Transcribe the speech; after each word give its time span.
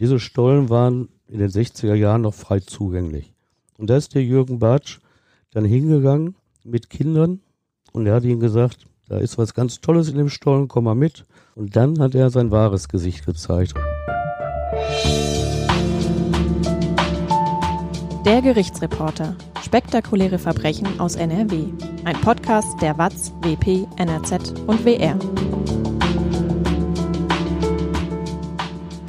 Diese 0.00 0.18
Stollen 0.18 0.70
waren 0.70 1.08
in 1.28 1.38
den 1.38 1.50
60er 1.50 1.94
Jahren 1.94 2.22
noch 2.22 2.34
frei 2.34 2.60
zugänglich. 2.60 3.32
Und 3.78 3.90
da 3.90 3.96
ist 3.96 4.14
der 4.14 4.24
Jürgen 4.24 4.58
Bartsch 4.58 4.98
dann 5.52 5.64
hingegangen 5.64 6.34
mit 6.64 6.90
Kindern 6.90 7.40
und 7.92 8.06
er 8.06 8.14
hat 8.14 8.24
ihnen 8.24 8.40
gesagt, 8.40 8.86
da 9.08 9.18
ist 9.18 9.38
was 9.38 9.54
ganz 9.54 9.80
Tolles 9.80 10.08
in 10.08 10.16
dem 10.16 10.30
Stollen, 10.30 10.66
komm 10.66 10.84
mal 10.84 10.94
mit. 10.94 11.26
Und 11.54 11.76
dann 11.76 12.00
hat 12.00 12.14
er 12.14 12.30
sein 12.30 12.50
wahres 12.50 12.88
Gesicht 12.88 13.24
gezeigt. 13.24 13.74
Der 18.24 18.42
Gerichtsreporter. 18.42 19.36
Spektakuläre 19.62 20.38
Verbrechen 20.38 20.98
aus 20.98 21.14
NRW. 21.14 21.66
Ein 22.04 22.16
Podcast 22.20 22.80
der 22.80 22.98
WAZ, 22.98 23.32
WP, 23.42 23.86
NRZ 23.96 24.54
und 24.66 24.84
WR. 24.84 25.18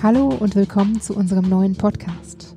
Hallo 0.06 0.28
und 0.28 0.54
willkommen 0.54 1.02
zu 1.02 1.16
unserem 1.16 1.50
neuen 1.50 1.76
Podcast. 1.76 2.56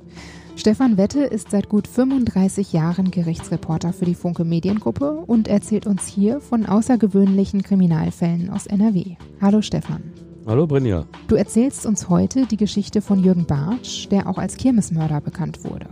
Stefan 0.55 0.97
Wette 0.97 1.21
ist 1.21 1.49
seit 1.49 1.67
gut 1.67 1.87
35 1.87 2.73
Jahren 2.73 3.09
Gerichtsreporter 3.09 3.91
für 3.91 4.05
die 4.05 4.13
Funke 4.13 4.45
Mediengruppe 4.45 5.23
und 5.25 5.47
erzählt 5.47 5.87
uns 5.87 6.05
hier 6.05 6.41
von 6.41 6.67
außergewöhnlichen 6.67 7.63
Kriminalfällen 7.63 8.51
aus 8.51 8.67
NRW. 8.67 9.15
Hallo 9.41 9.63
Stefan. 9.63 10.13
Hallo 10.45 10.67
Brinja. 10.67 11.05
Du 11.27 11.33
erzählst 11.33 11.87
uns 11.87 12.07
heute 12.07 12.45
die 12.45 12.55
Geschichte 12.55 13.01
von 13.01 13.23
Jürgen 13.23 13.47
Bartsch, 13.47 14.07
der 14.11 14.29
auch 14.29 14.37
als 14.37 14.55
Kirmesmörder 14.55 15.19
bekannt 15.19 15.63
wurde. 15.63 15.87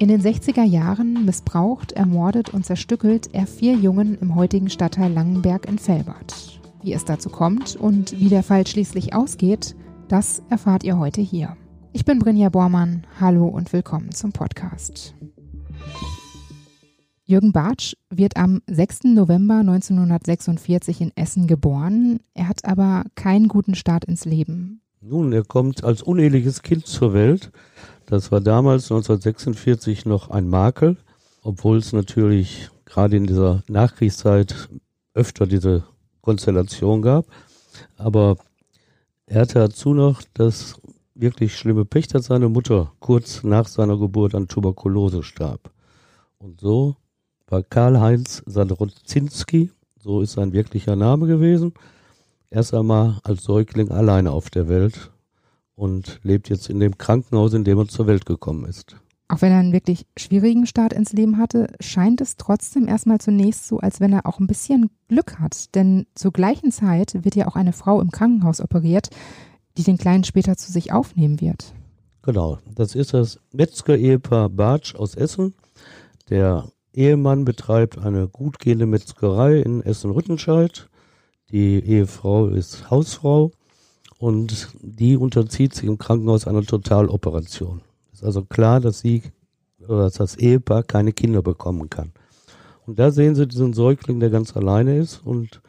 In 0.00 0.08
den 0.08 0.20
60er 0.20 0.64
Jahren 0.64 1.24
missbraucht, 1.24 1.92
ermordet 1.92 2.52
und 2.52 2.66
zerstückelt 2.66 3.28
er 3.32 3.46
vier 3.46 3.74
Jungen 3.74 4.18
im 4.20 4.34
heutigen 4.34 4.70
Stadtteil 4.70 5.12
Langenberg 5.12 5.68
in 5.68 5.78
Velbert. 5.78 6.60
Wie 6.82 6.92
es 6.92 7.04
dazu 7.04 7.28
kommt 7.28 7.76
und 7.76 8.18
wie 8.18 8.28
der 8.28 8.42
Fall 8.42 8.66
schließlich 8.66 9.14
ausgeht, 9.14 9.76
das 10.08 10.42
erfahrt 10.50 10.84
ihr 10.84 10.98
heute 10.98 11.20
hier. 11.20 11.56
Ich 11.92 12.04
bin 12.04 12.18
Brinja 12.18 12.48
Bormann. 12.48 13.06
Hallo 13.18 13.48
und 13.48 13.72
willkommen 13.72 14.12
zum 14.12 14.30
Podcast. 14.30 15.14
Jürgen 17.24 17.52
Bartsch 17.52 17.94
wird 18.08 18.36
am 18.36 18.62
6. 18.68 19.04
November 19.04 19.56
1946 19.56 21.00
in 21.00 21.12
Essen 21.16 21.48
geboren. 21.48 22.20
Er 22.34 22.48
hat 22.48 22.64
aber 22.64 23.04
keinen 23.16 23.48
guten 23.48 23.74
Start 23.74 24.04
ins 24.04 24.24
Leben. 24.24 24.80
Nun, 25.00 25.32
er 25.32 25.42
kommt 25.42 25.82
als 25.82 26.02
uneheliches 26.02 26.62
Kind 26.62 26.86
zur 26.86 27.12
Welt. 27.12 27.50
Das 28.06 28.30
war 28.30 28.40
damals 28.40 28.84
1946 28.84 30.06
noch 30.06 30.30
ein 30.30 30.48
Makel, 30.48 30.98
obwohl 31.42 31.78
es 31.78 31.92
natürlich 31.92 32.70
gerade 32.84 33.16
in 33.16 33.26
dieser 33.26 33.64
Nachkriegszeit 33.66 34.68
öfter 35.14 35.48
diese 35.48 35.84
Konstellation 36.20 37.02
gab. 37.02 37.26
Aber 37.96 38.36
er 39.26 39.42
hatte 39.42 39.58
dazu 39.58 39.92
noch 39.92 40.22
das 40.34 40.80
wirklich 41.14 41.56
schlimme 41.56 41.84
Pech, 41.84 42.08
dass 42.08 42.26
seine 42.26 42.48
Mutter 42.48 42.92
kurz 43.00 43.42
nach 43.42 43.66
seiner 43.66 43.98
Geburt 43.98 44.34
an 44.34 44.48
Tuberkulose 44.48 45.22
starb. 45.22 45.70
Und 46.38 46.60
so 46.60 46.96
war 47.48 47.62
Karl-Heinz 47.62 48.42
Sadrozinski, 48.46 49.70
so 49.98 50.20
ist 50.20 50.32
sein 50.32 50.52
wirklicher 50.52 50.96
Name 50.96 51.26
gewesen, 51.26 51.74
erst 52.50 52.74
einmal 52.74 53.18
als 53.24 53.44
Säugling 53.44 53.90
alleine 53.90 54.30
auf 54.30 54.50
der 54.50 54.68
Welt 54.68 55.10
und 55.74 56.20
lebt 56.22 56.48
jetzt 56.48 56.70
in 56.70 56.80
dem 56.80 56.98
Krankenhaus, 56.98 57.54
in 57.54 57.64
dem 57.64 57.78
er 57.78 57.88
zur 57.88 58.06
Welt 58.06 58.26
gekommen 58.26 58.64
ist. 58.64 58.96
Auch 59.28 59.42
wenn 59.42 59.50
er 59.50 59.58
einen 59.58 59.72
wirklich 59.72 60.06
schwierigen 60.16 60.66
Start 60.66 60.92
ins 60.92 61.12
Leben 61.12 61.36
hatte, 61.36 61.66
scheint 61.80 62.20
es 62.20 62.36
trotzdem 62.36 62.86
erstmal 62.86 63.18
zunächst 63.18 63.66
so, 63.66 63.78
als 63.78 63.98
wenn 64.00 64.12
er 64.12 64.24
auch 64.24 64.38
ein 64.38 64.46
bisschen 64.46 64.90
Glück 65.08 65.40
hat. 65.40 65.74
Denn 65.74 66.06
zur 66.14 66.32
gleichen 66.32 66.70
Zeit 66.70 67.24
wird 67.24 67.34
ja 67.34 67.48
auch 67.48 67.56
eine 67.56 67.72
Frau 67.72 68.00
im 68.00 68.12
Krankenhaus 68.12 68.60
operiert, 68.60 69.10
die 69.76 69.82
den 69.82 69.98
Kleinen 69.98 70.24
später 70.24 70.56
zu 70.56 70.70
sich 70.70 70.92
aufnehmen 70.92 71.40
wird. 71.40 71.74
Genau, 72.22 72.58
das 72.74 72.94
ist 72.94 73.14
das 73.14 73.40
Metzger-Ehepaar 73.52 74.48
Bartsch 74.48 74.94
aus 74.94 75.14
Essen. 75.14 75.54
Der 76.28 76.68
Ehemann 76.92 77.44
betreibt 77.44 77.98
eine 77.98 78.28
gut 78.28 78.58
gehende 78.58 78.86
Metzgerei 78.86 79.60
in 79.60 79.82
Essen-Rüttenscheid. 79.82 80.88
Die 81.50 81.78
Ehefrau 81.80 82.48
ist 82.48 82.90
Hausfrau 82.90 83.52
und 84.18 84.68
die 84.80 85.16
unterzieht 85.16 85.74
sich 85.74 85.84
im 85.84 85.98
Krankenhaus 85.98 86.46
einer 86.46 86.62
Totaloperation. 86.62 87.82
Ist 88.16 88.24
also 88.24 88.46
klar, 88.46 88.80
dass 88.80 89.00
sie 89.00 89.24
oder 89.86 90.04
dass 90.04 90.14
das 90.14 90.36
Ehepaar 90.36 90.82
keine 90.82 91.12
Kinder 91.12 91.42
bekommen 91.42 91.90
kann. 91.90 92.12
Und 92.86 92.98
da 92.98 93.10
sehen 93.10 93.34
sie 93.34 93.46
diesen 93.46 93.74
Säugling, 93.74 94.20
der 94.20 94.30
ganz 94.30 94.56
alleine 94.56 94.96
ist 94.96 95.20
und 95.22 95.60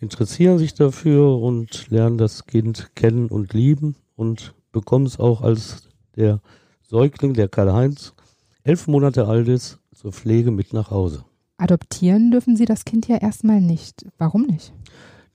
interessieren 0.00 0.56
sich 0.56 0.72
dafür 0.72 1.38
und 1.38 1.90
lernen 1.90 2.16
das 2.16 2.46
Kind 2.46 2.96
kennen 2.96 3.28
und 3.28 3.52
lieben 3.52 3.96
und 4.16 4.54
bekommen 4.72 5.04
es 5.04 5.18
auch 5.18 5.42
als 5.42 5.90
der 6.16 6.40
Säugling, 6.80 7.34
der 7.34 7.48
Karl-Heinz, 7.48 8.14
elf 8.62 8.86
Monate 8.86 9.26
alt 9.26 9.48
ist, 9.48 9.78
zur 9.94 10.10
Pflege 10.10 10.52
mit 10.52 10.72
nach 10.72 10.90
Hause. 10.90 11.26
Adoptieren 11.58 12.30
dürfen 12.30 12.56
sie 12.56 12.64
das 12.64 12.86
Kind 12.86 13.08
ja 13.08 13.18
erstmal 13.18 13.60
nicht. 13.60 14.06
Warum 14.16 14.46
nicht? 14.46 14.72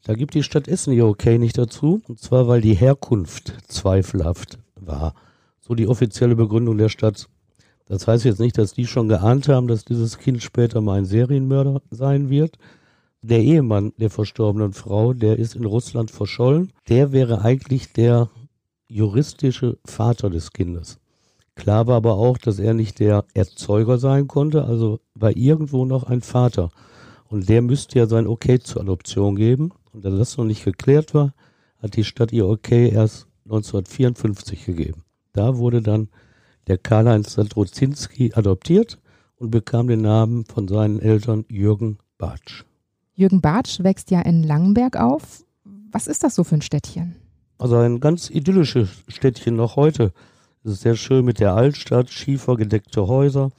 Da 0.04 0.16
gibt 0.16 0.34
die 0.34 0.42
Stadt 0.42 0.68
Essen 0.68 0.94
ihr 0.94 1.06
Okay 1.06 1.38
nicht 1.38 1.60
dazu, 1.60 2.02
und 2.08 2.20
zwar 2.20 2.48
weil 2.48 2.62
die 2.62 2.74
Herkunft 2.74 3.54
zweifelhaft 3.68 4.58
war. 4.76 5.14
So 5.70 5.76
die 5.76 5.88
offizielle 5.88 6.36
Begründung 6.36 6.80
der 6.80 6.90
Stadt. 6.90 7.30
Das 7.86 8.08
heißt 8.08 8.26
jetzt 8.26 8.40
nicht, 8.40 8.58
dass 8.58 8.74
die 8.74 8.88
schon 8.88 9.08
geahnt 9.08 9.48
haben, 9.48 9.68
dass 9.68 9.86
dieses 9.86 10.18
Kind 10.18 10.42
später 10.42 10.82
mal 10.82 10.98
ein 10.98 11.06
Serienmörder 11.06 11.84
sein 11.92 12.32
wird. 12.32 12.58
Der 13.22 13.42
Ehemann 13.42 13.94
der 13.98 14.10
verstorbenen 14.10 14.74
Frau, 14.74 15.14
der 15.14 15.38
ist 15.38 15.56
in 15.56 15.66
Russland 15.66 16.10
verschollen. 16.10 16.74
Der 16.88 17.12
wäre 17.12 17.44
eigentlich 17.44 17.94
der 17.94 18.32
juristische 18.88 19.78
Vater 19.86 20.32
des 20.32 20.54
Kindes. 20.54 20.98
Klar 21.54 21.86
war 21.86 21.98
aber 21.98 22.16
auch, 22.16 22.40
dass 22.40 22.58
er 22.58 22.74
nicht 22.74 23.00
der 23.00 23.26
Erzeuger 23.36 24.00
sein 24.00 24.28
konnte, 24.28 24.66
also 24.66 25.02
war 25.14 25.38
irgendwo 25.38 25.86
noch 25.86 26.02
ein 26.02 26.22
Vater. 26.22 26.72
Und 27.28 27.48
der 27.48 27.62
müsste 27.62 28.00
ja 28.00 28.08
sein 28.08 28.26
Okay 28.26 28.58
zur 28.58 28.82
Adoption 28.82 29.36
geben. 29.36 29.70
Und 29.92 30.04
da 30.04 30.10
das 30.10 30.36
noch 30.36 30.46
nicht 30.46 30.66
geklärt 30.66 31.14
war, 31.14 31.36
hat 31.78 31.96
die 31.96 32.04
Stadt 32.04 32.32
ihr 32.32 32.48
Okay 32.48 32.90
erst 32.90 33.28
1954 33.46 34.66
gegeben. 34.66 35.04
Da 35.34 35.58
wurde 35.58 35.82
dann 35.82 36.10
der 36.68 36.78
Karl-Heinz 36.78 37.34
Sadrozinski 37.34 38.34
adoptiert 38.36 39.00
und 39.38 39.52
bekam 39.52 39.88
den 39.88 40.02
Namen 40.02 40.46
von 40.46 40.68
seinen 40.68 41.00
Eltern 41.00 41.46
Jürgen 41.50 41.98
Bartsch. 42.18 42.66
Jürgen 43.16 43.42
Bartsch 43.42 43.82
wächst 43.82 44.12
ja 44.12 44.22
in 44.22 44.44
Langenberg 44.44 44.98
auf. 44.98 45.44
Was 45.92 46.08
ist 46.08 46.24
das 46.24 46.36
so 46.36 46.44
für 46.44 46.56
ein 46.56 46.62
Städtchen? 46.62 47.16
Also 47.58 47.78
ein 47.78 48.00
ganz 48.00 48.30
idyllisches 48.30 48.90
Städtchen 49.08 49.56
noch 49.56 49.76
heute. 49.76 50.14
Es 50.64 50.72
ist 50.72 50.82
sehr 50.82 50.96
schön 50.96 51.26
mit 51.26 51.40
der 51.40 51.54
Altstadt, 51.54 52.10
schiefergedeckte 52.10 53.08
Häuser. 53.08 53.52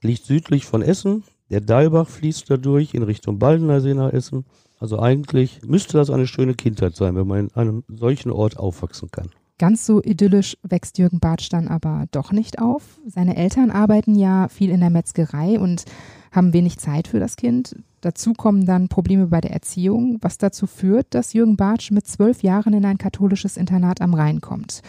Liegt 0.00 0.26
südlich 0.26 0.66
von 0.66 0.82
Essen. 0.82 1.24
Der 1.50 1.60
Dalbach 1.60 2.08
fließt 2.08 2.50
dadurch 2.50 2.94
in 2.94 3.02
Richtung 3.02 3.38
Baldeneysee 3.38 3.94
nach 3.94 4.12
Essen. 4.12 4.44
Also 4.78 4.98
eigentlich 4.98 5.62
müsste 5.62 5.98
das 5.98 6.10
eine 6.10 6.26
schöne 6.26 6.54
Kindheit 6.54 6.96
sein, 6.96 7.14
wenn 7.14 7.26
man 7.26 7.38
in 7.38 7.54
einem 7.54 7.84
solchen 7.88 8.30
Ort 8.30 8.56
aufwachsen 8.56 9.10
kann. 9.10 9.30
Ganz 9.62 9.86
so 9.86 10.02
idyllisch 10.02 10.56
wächst 10.64 10.98
Jürgen 10.98 11.20
Bartsch 11.20 11.48
dann 11.48 11.68
aber 11.68 12.06
doch 12.10 12.32
nicht 12.32 12.58
auf. 12.58 12.98
Seine 13.06 13.36
Eltern 13.36 13.70
arbeiten 13.70 14.16
ja 14.16 14.48
viel 14.48 14.70
in 14.70 14.80
der 14.80 14.90
Metzgerei 14.90 15.60
und 15.60 15.84
haben 16.32 16.52
wenig 16.52 16.78
Zeit 16.78 17.06
für 17.06 17.20
das 17.20 17.36
Kind. 17.36 17.76
Dazu 18.00 18.32
kommen 18.32 18.66
dann 18.66 18.88
Probleme 18.88 19.28
bei 19.28 19.40
der 19.40 19.52
Erziehung, 19.52 20.18
was 20.20 20.36
dazu 20.36 20.66
führt, 20.66 21.14
dass 21.14 21.32
Jürgen 21.32 21.56
Bartsch 21.56 21.92
mit 21.92 22.08
zwölf 22.08 22.42
Jahren 22.42 22.74
in 22.74 22.84
ein 22.84 22.98
katholisches 22.98 23.56
Internat 23.56 24.00
am 24.00 24.14
Rhein 24.14 24.40
kommt. 24.40 24.82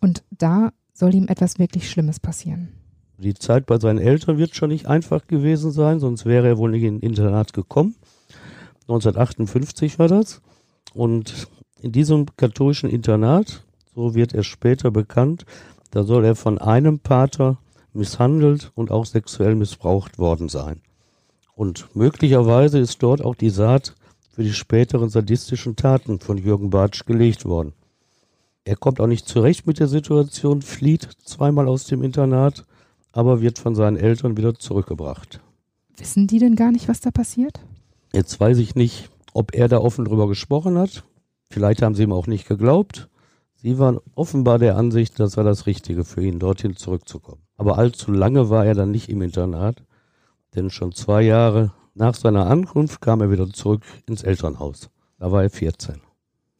Und 0.00 0.22
da 0.30 0.70
soll 0.94 1.16
ihm 1.16 1.26
etwas 1.26 1.58
wirklich 1.58 1.90
Schlimmes 1.90 2.20
passieren. 2.20 2.68
Die 3.18 3.34
Zeit 3.34 3.66
bei 3.66 3.80
seinen 3.80 3.98
Eltern 3.98 4.38
wird 4.38 4.54
schon 4.54 4.68
nicht 4.68 4.86
einfach 4.86 5.26
gewesen 5.26 5.72
sein, 5.72 5.98
sonst 5.98 6.26
wäre 6.26 6.46
er 6.46 6.58
wohl 6.58 6.70
nicht 6.70 6.84
in 6.84 6.98
ein 6.98 7.00
Internat 7.00 7.52
gekommen. 7.54 7.96
1958 8.82 9.98
war 9.98 10.06
das. 10.06 10.40
Und 10.94 11.48
in 11.80 11.90
diesem 11.90 12.26
katholischen 12.36 12.88
Internat, 12.88 13.64
so 13.94 14.14
wird 14.14 14.34
er 14.34 14.42
später 14.42 14.90
bekannt, 14.90 15.44
da 15.90 16.02
soll 16.04 16.24
er 16.24 16.34
von 16.34 16.58
einem 16.58 16.98
Pater 16.98 17.58
misshandelt 17.92 18.72
und 18.74 18.90
auch 18.90 19.04
sexuell 19.04 19.54
missbraucht 19.54 20.18
worden 20.18 20.48
sein. 20.48 20.80
Und 21.54 21.94
möglicherweise 21.94 22.78
ist 22.78 23.02
dort 23.02 23.22
auch 23.22 23.34
die 23.34 23.50
Saat 23.50 23.94
für 24.30 24.42
die 24.42 24.54
späteren 24.54 25.10
sadistischen 25.10 25.76
Taten 25.76 26.18
von 26.18 26.38
Jürgen 26.38 26.70
Bartsch 26.70 27.04
gelegt 27.04 27.44
worden. 27.44 27.74
Er 28.64 28.76
kommt 28.76 29.00
auch 29.00 29.06
nicht 29.06 29.28
zurecht 29.28 29.66
mit 29.66 29.78
der 29.78 29.88
Situation, 29.88 30.62
flieht 30.62 31.08
zweimal 31.24 31.68
aus 31.68 31.84
dem 31.84 32.02
Internat, 32.02 32.64
aber 33.12 33.42
wird 33.42 33.58
von 33.58 33.74
seinen 33.74 33.96
Eltern 33.96 34.36
wieder 34.36 34.54
zurückgebracht. 34.54 35.40
Wissen 35.98 36.26
die 36.26 36.38
denn 36.38 36.56
gar 36.56 36.72
nicht, 36.72 36.88
was 36.88 37.00
da 37.00 37.10
passiert? 37.10 37.60
Jetzt 38.14 38.40
weiß 38.40 38.58
ich 38.58 38.74
nicht, 38.74 39.10
ob 39.34 39.54
er 39.54 39.68
da 39.68 39.78
offen 39.78 40.04
drüber 40.04 40.28
gesprochen 40.28 40.78
hat. 40.78 41.04
Vielleicht 41.50 41.82
haben 41.82 41.94
sie 41.94 42.04
ihm 42.04 42.12
auch 42.12 42.26
nicht 42.26 42.48
geglaubt. 42.48 43.08
Sie 43.62 43.78
waren 43.78 44.00
offenbar 44.16 44.58
der 44.58 44.76
Ansicht, 44.76 45.20
das 45.20 45.36
war 45.36 45.44
das 45.44 45.66
Richtige 45.66 46.02
für 46.02 46.20
ihn, 46.20 46.40
dorthin 46.40 46.74
zurückzukommen. 46.74 47.42
Aber 47.56 47.78
allzu 47.78 48.10
lange 48.10 48.50
war 48.50 48.66
er 48.66 48.74
dann 48.74 48.90
nicht 48.90 49.08
im 49.08 49.22
Internat, 49.22 49.84
denn 50.56 50.68
schon 50.68 50.90
zwei 50.90 51.22
Jahre 51.22 51.70
nach 51.94 52.16
seiner 52.16 52.48
Ankunft 52.48 53.00
kam 53.00 53.20
er 53.20 53.30
wieder 53.30 53.48
zurück 53.50 53.82
ins 54.08 54.24
Elternhaus. 54.24 54.90
Da 55.20 55.30
war 55.30 55.44
er 55.44 55.50
14. 55.50 56.00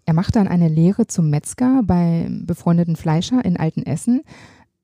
Er 0.04 0.14
macht 0.14 0.36
dann 0.36 0.46
eine 0.46 0.68
Lehre 0.68 1.08
zum 1.08 1.28
Metzger 1.28 1.82
bei 1.82 2.28
befreundeten 2.30 2.94
Fleischer 2.94 3.44
in 3.44 3.56
Altenessen. 3.56 4.22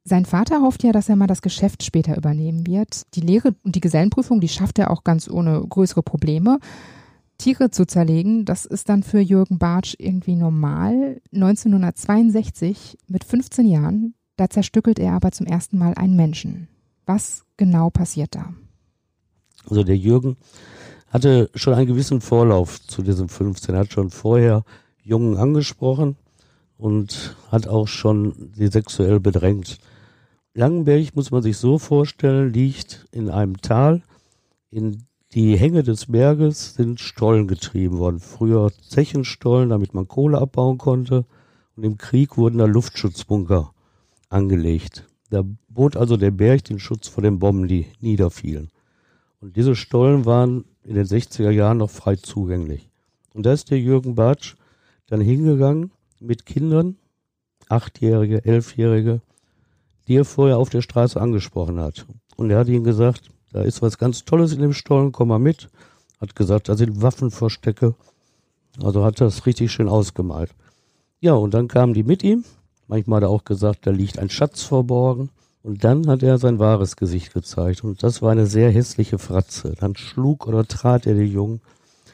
Sein 0.03 0.25
Vater 0.25 0.61
hofft 0.63 0.83
ja, 0.83 0.91
dass 0.91 1.09
er 1.09 1.15
mal 1.15 1.29
das 1.29 1.43
Geschäft 1.43 1.85
später 1.85 2.17
übernehmen 2.17 2.67
wird. 2.67 3.03
Die 3.15 3.21
Lehre 3.21 3.55
und 3.63 3.77
die 3.77 3.81
Gesellenprüfung, 3.81 4.41
die 4.41 4.49
schafft 4.49 4.81
er 4.81 4.91
auch 4.91 5.05
ganz 5.05 5.31
ohne 5.31 5.65
größere 5.69 6.03
Probleme. 6.03 6.59
Tiere 7.39 7.71
zu 7.71 7.87
zerlegen, 7.87 8.45
das 8.45 8.67
ist 8.67 8.89
dann 8.89 9.03
für 9.03 9.21
Jürgen 9.21 9.59
Bartsch 9.59 9.95
irgendwie 9.99 10.35
normal. 10.35 11.21
1962, 11.33 12.99
mit 13.07 13.25
15 13.25 13.67
Jahren, 13.67 14.15
da 14.37 14.51
zerstückelt 14.51 14.99
er 14.99 15.13
aber 15.13 15.31
zum 15.31 15.47
ersten 15.47 15.79
Mal 15.79 15.95
einen 15.95 16.17
Menschen. 16.17 16.69
Was 17.07 17.45
genau 17.57 17.91
passiert 17.91 18.35
da? 18.35 18.53
Also 19.69 19.85
der 19.85 19.97
Jürgen 19.97 20.37
hatte 21.09 21.51
schon 21.55 21.75
einen 21.75 21.87
gewissen 21.87 22.21
Vorlauf 22.21 22.81
zu 22.87 23.03
diesem 23.03 23.29
15. 23.29 23.75
Er 23.75 23.81
hat 23.83 23.93
schon 23.93 24.11
vorher 24.11 24.65
Jungen 25.03 25.37
angesprochen 25.37 26.17
und 26.77 27.37
hat 27.51 27.67
auch 27.67 27.89
schon 27.89 28.53
sie 28.55 28.69
sexuell 28.69 29.21
bedrängt. 29.21 29.79
Langenberg 30.55 31.15
muss 31.15 31.31
man 31.31 31.43
sich 31.43 31.57
so 31.57 31.79
vorstellen, 31.79 32.53
liegt 32.53 33.07
in 33.11 33.31
einem 33.31 33.59
Tal. 33.59 34.03
In 34.71 35.08
die 35.35 35.59
Hänge 35.59 35.83
des 35.83 36.07
Berges 36.07 36.75
sind 36.75 37.01
Stollen 37.01 37.49
getrieben 37.49 37.99
worden. 37.99 38.19
Früher 38.19 38.73
Zechenstollen, 38.89 39.69
damit 39.69 39.93
man 39.93 40.09
Kohle 40.09 40.39
abbauen 40.39 40.79
konnte. 40.79 41.27
Und 41.77 41.85
im 41.85 41.99
Krieg 41.99 42.39
wurden 42.39 42.59
da 42.59 42.65
Luftschutzbunker 42.65 43.73
angelegt. 44.31 45.07
Da 45.31 45.45
bot 45.69 45.97
also 45.97 46.17
der 46.17 46.31
Berg 46.31 46.65
den 46.65 46.79
Schutz 46.79 47.09
vor 47.09 47.23
den 47.23 47.39
Bomben, 47.39 47.69
die 47.69 47.87
niederfielen. 48.01 48.71
Und 49.41 49.57
diese 49.57 49.77
Stollen 49.77 50.25
waren 50.25 50.65
in 50.83 50.95
den 50.95 51.05
60er 51.05 51.51
Jahren 51.51 51.79
noch 51.79 51.91
frei 51.91 52.17
zugänglich. 52.17 52.89
Und 53.35 53.45
da 53.45 53.53
ist 53.53 53.71
der 53.71 53.79
Jürgen 53.79 54.15
Bartsch 54.15 54.57
dann 55.07 55.21
hingegangen 55.21 55.93
mit 56.21 56.47
Kindern, 56.47 56.97
Achtjährige, 57.69 58.45
Elfjährige, 58.45 59.21
die 60.09 60.17
er 60.17 60.25
vorher 60.25 60.57
auf 60.57 60.71
der 60.71 60.81
Straße 60.81 61.21
angesprochen 61.21 61.79
hat. 61.79 62.07
Und 62.37 62.51
er 62.51 62.59
hat 62.59 62.69
ihnen 62.69 62.85
gesagt, 62.85 63.31
da 63.53 63.63
ist 63.63 63.83
was 63.83 63.99
ganz 63.99 64.25
Tolles 64.25 64.53
in 64.53 64.61
dem 64.61 64.73
Stollen, 64.73 65.13
komm 65.13 65.29
mal 65.29 65.39
mit. 65.39 65.69
Hat 66.21 66.37
gesagt, 66.37 66.69
da 66.69 66.77
sind 66.77 67.01
Waffenverstecke. 67.01 67.95
Also 68.83 69.05
hat 69.05 69.21
das 69.21 69.47
richtig 69.47 69.73
schön 69.73 69.89
ausgemalt. 69.89 70.55
Ja, 71.21 71.35
und 71.35 71.55
dann 71.55 71.69
kamen 71.69 71.95
die 71.95 72.03
mit 72.05 72.23
ihm. 72.23 72.45
Manchmal 72.87 73.19
hat 73.19 73.25
er 73.25 73.31
auch 73.31 73.45
gesagt, 73.45 73.87
da 73.87 73.91
liegt 73.91 74.19
ein 74.19 74.31
Schatz 74.31 74.63
verborgen. 74.63 75.31
Und 75.63 75.85
dann 75.85 76.07
hat 76.09 76.23
er 76.23 76.39
sein 76.39 76.59
wahres 76.59 76.97
Gesicht 76.97 77.35
gezeigt. 77.35 77.85
Und 77.85 78.03
das 78.03 78.23
war 78.23 78.33
eine 78.33 78.47
sehr 78.47 78.71
hässliche 78.71 79.19
Fratze. 79.19 79.75
Dann 79.79 79.97
schlug 79.97 80.47
oder 80.47 80.67
trat 80.67 81.07
er 81.07 81.15
die 81.15 81.25
Jungen. 81.25 81.61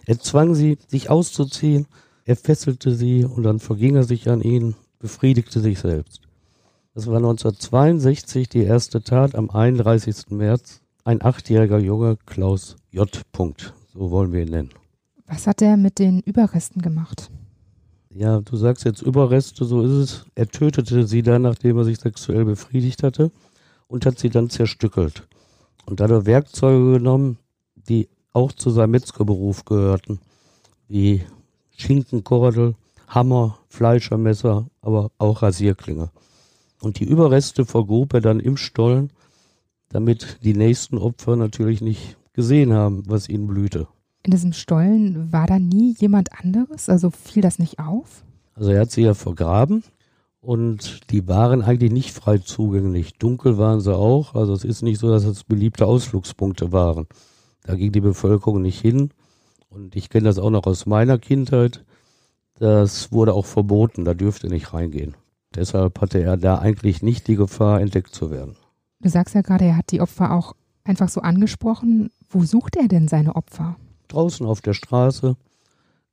Er 0.06 0.18
zwang 0.18 0.54
sie, 0.54 0.78
sich 0.88 1.10
auszuziehen. 1.10 1.86
Er 2.24 2.36
fesselte 2.36 2.94
sie 2.94 3.24
und 3.24 3.42
dann 3.42 3.60
verging 3.60 3.96
er 3.96 4.04
sich 4.04 4.28
an 4.28 4.40
ihnen, 4.40 4.74
befriedigte 4.98 5.60
sich 5.60 5.78
selbst. 5.78 6.22
Das 6.94 7.06
war 7.06 7.16
1962 7.16 8.48
die 8.48 8.62
erste 8.62 9.02
Tat 9.02 9.34
am 9.34 9.50
31. 9.50 10.30
März. 10.30 10.80
Ein 11.06 11.20
achtjähriger 11.20 11.78
Junge, 11.78 12.16
Klaus 12.24 12.76
J. 12.90 13.10
Punkt. 13.30 13.74
So 13.92 14.10
wollen 14.10 14.32
wir 14.32 14.40
ihn 14.40 14.48
nennen. 14.48 14.70
Was 15.26 15.46
hat 15.46 15.60
er 15.60 15.76
mit 15.76 15.98
den 15.98 16.20
Überresten 16.20 16.80
gemacht? 16.80 17.30
Ja, 18.08 18.40
du 18.40 18.56
sagst 18.56 18.86
jetzt 18.86 19.02
Überreste, 19.02 19.66
so 19.66 19.82
ist 19.82 19.90
es. 19.90 20.26
Er 20.34 20.48
tötete 20.48 21.06
sie 21.06 21.22
dann, 21.22 21.42
nachdem 21.42 21.76
er 21.76 21.84
sich 21.84 21.98
sexuell 21.98 22.46
befriedigt 22.46 23.02
hatte 23.02 23.30
und 23.86 24.06
hat 24.06 24.18
sie 24.18 24.30
dann 24.30 24.48
zerstückelt. 24.48 25.28
Und 25.84 26.00
da 26.00 26.04
hat 26.04 26.10
er 26.10 26.24
Werkzeuge 26.24 26.92
genommen, 26.92 27.36
die 27.86 28.08
auch 28.32 28.52
zu 28.52 28.70
seinem 28.70 28.92
Metzgerberuf 28.92 29.66
gehörten, 29.66 30.20
wie 30.88 31.22
Schinkenkordel, 31.76 32.76
Hammer, 33.08 33.58
Fleischermesser, 33.68 34.68
aber 34.80 35.10
auch 35.18 35.42
Rasierklinge. 35.42 36.08
Und 36.80 36.98
die 36.98 37.04
Überreste 37.04 37.66
vergrub 37.66 38.14
er 38.14 38.22
dann 38.22 38.40
im 38.40 38.56
Stollen, 38.56 39.10
damit 39.94 40.38
die 40.42 40.54
nächsten 40.54 40.98
Opfer 40.98 41.36
natürlich 41.36 41.80
nicht 41.80 42.16
gesehen 42.32 42.72
haben, 42.72 43.04
was 43.06 43.28
ihnen 43.28 43.46
blühte. 43.46 43.86
In 44.24 44.32
diesem 44.32 44.52
Stollen 44.52 45.32
war 45.32 45.46
da 45.46 45.60
nie 45.60 45.94
jemand 45.98 46.30
anderes? 46.32 46.88
Also 46.88 47.10
fiel 47.10 47.42
das 47.42 47.60
nicht 47.60 47.78
auf? 47.78 48.24
Also 48.54 48.72
er 48.72 48.80
hat 48.80 48.90
sie 48.90 49.02
ja 49.02 49.14
vergraben 49.14 49.84
und 50.40 51.12
die 51.12 51.28
waren 51.28 51.62
eigentlich 51.62 51.92
nicht 51.92 52.10
frei 52.10 52.38
zugänglich. 52.38 53.14
Dunkel 53.18 53.56
waren 53.56 53.80
sie 53.80 53.94
auch. 53.94 54.34
Also 54.34 54.52
es 54.52 54.64
ist 54.64 54.82
nicht 54.82 54.98
so, 54.98 55.10
dass 55.10 55.24
es 55.24 55.44
beliebte 55.44 55.86
Ausflugspunkte 55.86 56.72
waren. 56.72 57.06
Da 57.62 57.76
ging 57.76 57.92
die 57.92 58.00
Bevölkerung 58.00 58.62
nicht 58.62 58.80
hin. 58.80 59.10
Und 59.68 59.94
ich 59.94 60.10
kenne 60.10 60.24
das 60.24 60.38
auch 60.38 60.50
noch 60.50 60.66
aus 60.66 60.86
meiner 60.86 61.18
Kindheit. 61.18 61.84
Das 62.58 63.12
wurde 63.12 63.32
auch 63.32 63.46
verboten. 63.46 64.04
Da 64.04 64.14
dürfte 64.14 64.48
nicht 64.48 64.72
reingehen. 64.72 65.16
Deshalb 65.54 66.00
hatte 66.00 66.20
er 66.20 66.36
da 66.36 66.58
eigentlich 66.58 67.00
nicht 67.00 67.28
die 67.28 67.36
Gefahr, 67.36 67.80
entdeckt 67.80 68.12
zu 68.12 68.32
werden. 68.32 68.56
Du 69.04 69.10
sagst 69.10 69.34
ja 69.34 69.42
gerade, 69.42 69.66
er 69.66 69.76
hat 69.76 69.90
die 69.90 70.00
Opfer 70.00 70.32
auch 70.32 70.54
einfach 70.82 71.10
so 71.10 71.20
angesprochen. 71.20 72.10
Wo 72.30 72.42
sucht 72.42 72.74
er 72.74 72.88
denn 72.88 73.06
seine 73.06 73.36
Opfer? 73.36 73.76
Draußen 74.08 74.46
auf 74.46 74.62
der 74.62 74.72
Straße. 74.72 75.36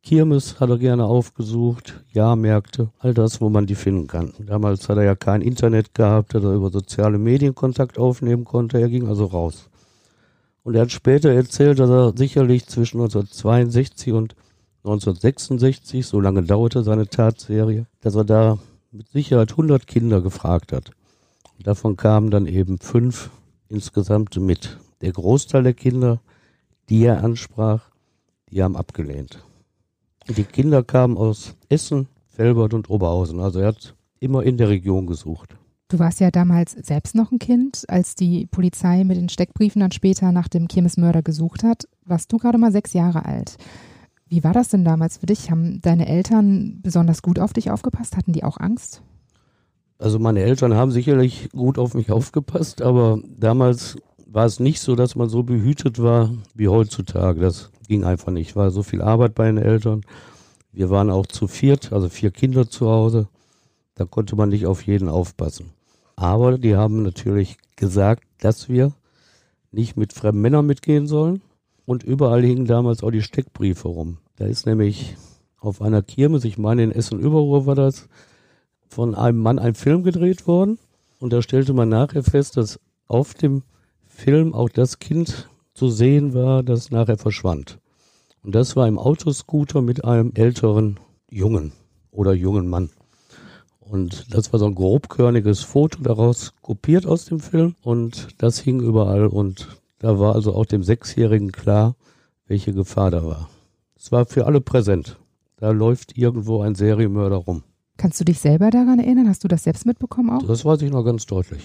Kirmes 0.04 0.60
hat 0.60 0.70
er 0.70 0.78
gerne 0.78 1.06
aufgesucht, 1.06 2.04
Jahrmärkte, 2.12 2.90
all 3.00 3.14
das, 3.14 3.40
wo 3.40 3.50
man 3.50 3.66
die 3.66 3.76
finden 3.76 4.08
kann. 4.08 4.34
Damals 4.40 4.90
hat 4.90 4.98
er 4.98 5.06
ja 5.06 5.16
kein 5.16 5.42
Internet 5.42 5.94
gehabt, 5.94 6.34
dass 6.34 6.44
er 6.44 6.52
über 6.52 6.70
soziale 6.70 7.18
Medien 7.18 7.56
Kontakt 7.56 7.98
aufnehmen 7.98 8.44
konnte. 8.44 8.82
Er 8.82 8.90
ging 8.90 9.08
also 9.08 9.24
raus. 9.24 9.70
Und 10.64 10.76
er 10.76 10.82
hat 10.82 10.92
später 10.92 11.32
erzählt, 11.32 11.80
dass 11.80 11.90
er 11.90 12.12
sicherlich 12.18 12.68
zwischen 12.68 13.00
1962 13.00 14.12
und 14.12 14.36
1966, 14.84 16.06
so 16.06 16.20
lange 16.20 16.44
dauerte 16.44 16.84
seine 16.84 17.08
Tatserie, 17.08 17.86
dass 18.02 18.16
er 18.16 18.26
da 18.26 18.58
mit 18.92 19.08
Sicherheit 19.08 19.52
100 19.52 19.88
Kinder 19.88 20.20
gefragt 20.22 20.74
hat. 20.74 20.92
Davon 21.64 21.96
kamen 21.96 22.32
dann 22.32 22.48
eben 22.48 22.80
fünf 22.80 23.30
insgesamt 23.70 24.36
mit. 24.38 24.80
Der 25.02 25.12
Großteil 25.12 25.64
der 25.64 25.74
Kinder, 25.74 26.22
die 26.90 27.04
er 27.04 27.24
ansprach, 27.24 27.90
die 28.50 28.64
haben 28.64 28.76
abgelehnt. 28.76 29.44
Die 30.28 30.44
Kinder 30.44 30.84
kamen 30.84 31.18
aus 31.18 31.56
Essen, 31.70 32.08
Felbert 32.28 32.74
und 32.74 32.90
Oberhausen. 32.90 33.40
Also 33.40 33.60
er 33.60 33.70
hat 33.70 33.96
immer 34.20 34.44
in 34.44 34.58
der 34.58 34.70
Region 34.70 35.08
gesucht. 35.08 35.56
Du 35.88 36.00
warst 36.00 36.20
ja 36.20 36.32
damals 36.32 36.72
selbst 36.72 37.16
noch 37.16 37.32
ein 37.32 37.40
Kind, 37.40 37.84
als 37.90 38.16
die 38.16 38.46
Polizei 38.46 39.04
mit 39.04 39.18
den 39.18 39.30
Steckbriefen 39.30 39.82
dann 39.82 39.92
später 39.92 40.32
nach 40.32 40.48
dem 40.48 40.68
Kirmesmörder 40.68 41.22
gesucht 41.22 41.64
hat. 41.64 41.88
Warst 42.06 42.32
du 42.32 42.38
gerade 42.38 42.58
mal 42.58 42.72
sechs 42.72 42.94
Jahre 42.94 43.26
alt. 43.26 43.58
Wie 44.28 44.44
war 44.46 44.54
das 44.54 44.70
denn 44.70 44.86
damals 44.86 45.18
für 45.18 45.26
dich? 45.26 45.52
Haben 45.52 45.82
deine 45.82 46.08
Eltern 46.08 46.80
besonders 46.82 47.22
gut 47.22 47.40
auf 47.40 47.52
dich 47.52 47.72
aufgepasst? 47.72 48.16
Hatten 48.16 48.32
die 48.32 48.46
auch 48.46 48.58
Angst? 48.58 49.02
Also 50.02 50.18
meine 50.18 50.42
Eltern 50.42 50.74
haben 50.74 50.90
sicherlich 50.90 51.50
gut 51.52 51.78
auf 51.78 51.94
mich 51.94 52.12
aufgepasst, 52.12 52.82
aber 52.82 53.20
damals 53.38 53.98
war 54.26 54.46
es 54.46 54.60
nicht 54.60 54.82
so, 54.82 54.96
dass 54.96 55.16
man 55.16 55.30
so 55.30 55.44
behütet 55.44 56.02
war 56.02 56.32
wie 56.56 56.70
heutzutage. 56.70 57.40
Das 57.40 57.70
ging 57.88 58.04
einfach 58.04 58.32
nicht. 58.32 58.56
War 58.56 58.72
so 58.72 58.82
viel 58.82 59.04
Arbeit 59.04 59.36
bei 59.36 59.46
den 59.46 59.60
Eltern. 59.60 60.02
Wir 60.72 60.90
waren 60.90 61.12
auch 61.12 61.28
zu 61.28 61.46
viert, 61.46 61.94
also 61.94 62.10
vier 62.10 62.32
Kinder 62.32 62.68
zu 62.68 62.90
Hause. 62.90 63.28
Da 63.94 64.06
konnte 64.06 64.36
man 64.36 64.50
nicht 64.50 64.66
auf 64.66 64.82
jeden 64.88 65.08
aufpassen. 65.08 65.70
Aber 66.16 66.58
die 66.58 66.76
haben 66.76 67.04
natürlich 67.04 67.58
gesagt, 67.76 68.24
dass 68.40 68.70
wir 68.70 68.94
nicht 69.72 69.98
mit 69.98 70.14
fremden 70.14 70.42
Männern 70.42 70.66
mitgehen 70.66 71.06
sollen. 71.06 71.44
Und 71.86 72.02
überall 72.02 72.42
hingen 72.42 72.66
damals 72.66 73.04
auch 73.04 73.12
die 73.12 73.22
Steckbriefe 73.22 73.88
rum. 73.88 74.18
Da 74.38 74.46
ist 74.46 74.66
nämlich 74.66 75.16
auf 75.60 75.80
einer 75.80 76.02
Kirmes, 76.02 76.44
ich 76.44 76.58
meine 76.58 76.86
in 76.86 76.92
Essen-Überruhr 76.92 77.68
war 77.68 77.76
das, 77.76 78.10
von 78.92 79.16
einem 79.16 79.40
Mann 79.40 79.58
ein 79.58 79.74
Film 79.74 80.04
gedreht 80.04 80.48
worden 80.48 80.78
und 81.20 81.32
da 81.32 81.42
stellte 81.42 81.74
man 81.74 81.88
nachher 81.88 82.24
fest, 82.24 82.58
dass 82.58 82.80
auf 83.08 83.34
dem 83.34 83.64
Film 84.06 84.54
auch 84.54 84.70
das 84.70 85.00
Kind 85.00 85.50
zu 85.74 85.90
sehen 85.90 86.34
war, 86.34 86.62
das 86.62 86.92
nachher 86.92 87.18
verschwand. 87.18 87.80
Und 88.44 88.54
das 88.54 88.76
war 88.76 88.88
im 88.88 89.00
Autoscooter 89.00 89.82
mit 89.82 90.04
einem 90.04 90.34
älteren 90.36 91.00
Jungen 91.30 91.72
oder 92.12 92.34
jungen 92.34 92.68
Mann. 92.68 92.90
Und 93.80 94.34
das 94.34 94.52
war 94.52 94.60
so 94.60 94.66
ein 94.66 94.76
grobkörniges 94.76 95.62
Foto 95.62 96.02
daraus 96.02 96.54
kopiert 96.62 97.06
aus 97.06 97.26
dem 97.26 97.40
Film 97.40 97.76
und 97.84 98.28
das 98.40 98.60
hing 98.60 98.82
überall 98.82 99.28
und 99.28 99.68
da 100.00 100.20
war 100.20 100.36
also 100.36 100.54
auch 100.54 100.66
dem 100.66 100.84
Sechsjährigen 100.84 101.52
klar, 101.52 101.96
welche 102.48 102.74
Gefahr 102.74 103.12
da 103.12 103.24
war. 103.24 103.50
Es 103.96 104.12
war 104.12 104.26
für 104.26 104.46
alle 104.46 104.60
präsent. 104.60 105.18
Da 105.58 105.72
läuft 105.72 106.18
irgendwo 106.18 106.62
ein 106.62 106.76
Serienmörder 106.76 107.38
rum. 107.38 107.64
Kannst 108.02 108.20
du 108.20 108.24
dich 108.24 108.40
selber 108.40 108.72
daran 108.72 108.98
erinnern? 108.98 109.30
Hast 109.30 109.44
du 109.44 109.48
das 109.48 109.64
selbst 109.64 109.86
mitbekommen 109.86 110.32
auch? 110.32 110.42
Das 110.48 110.66
weiß 110.66 110.82
ich 110.82 110.90
noch 110.90 111.04
ganz 111.04 111.28
deutlich. 111.28 111.62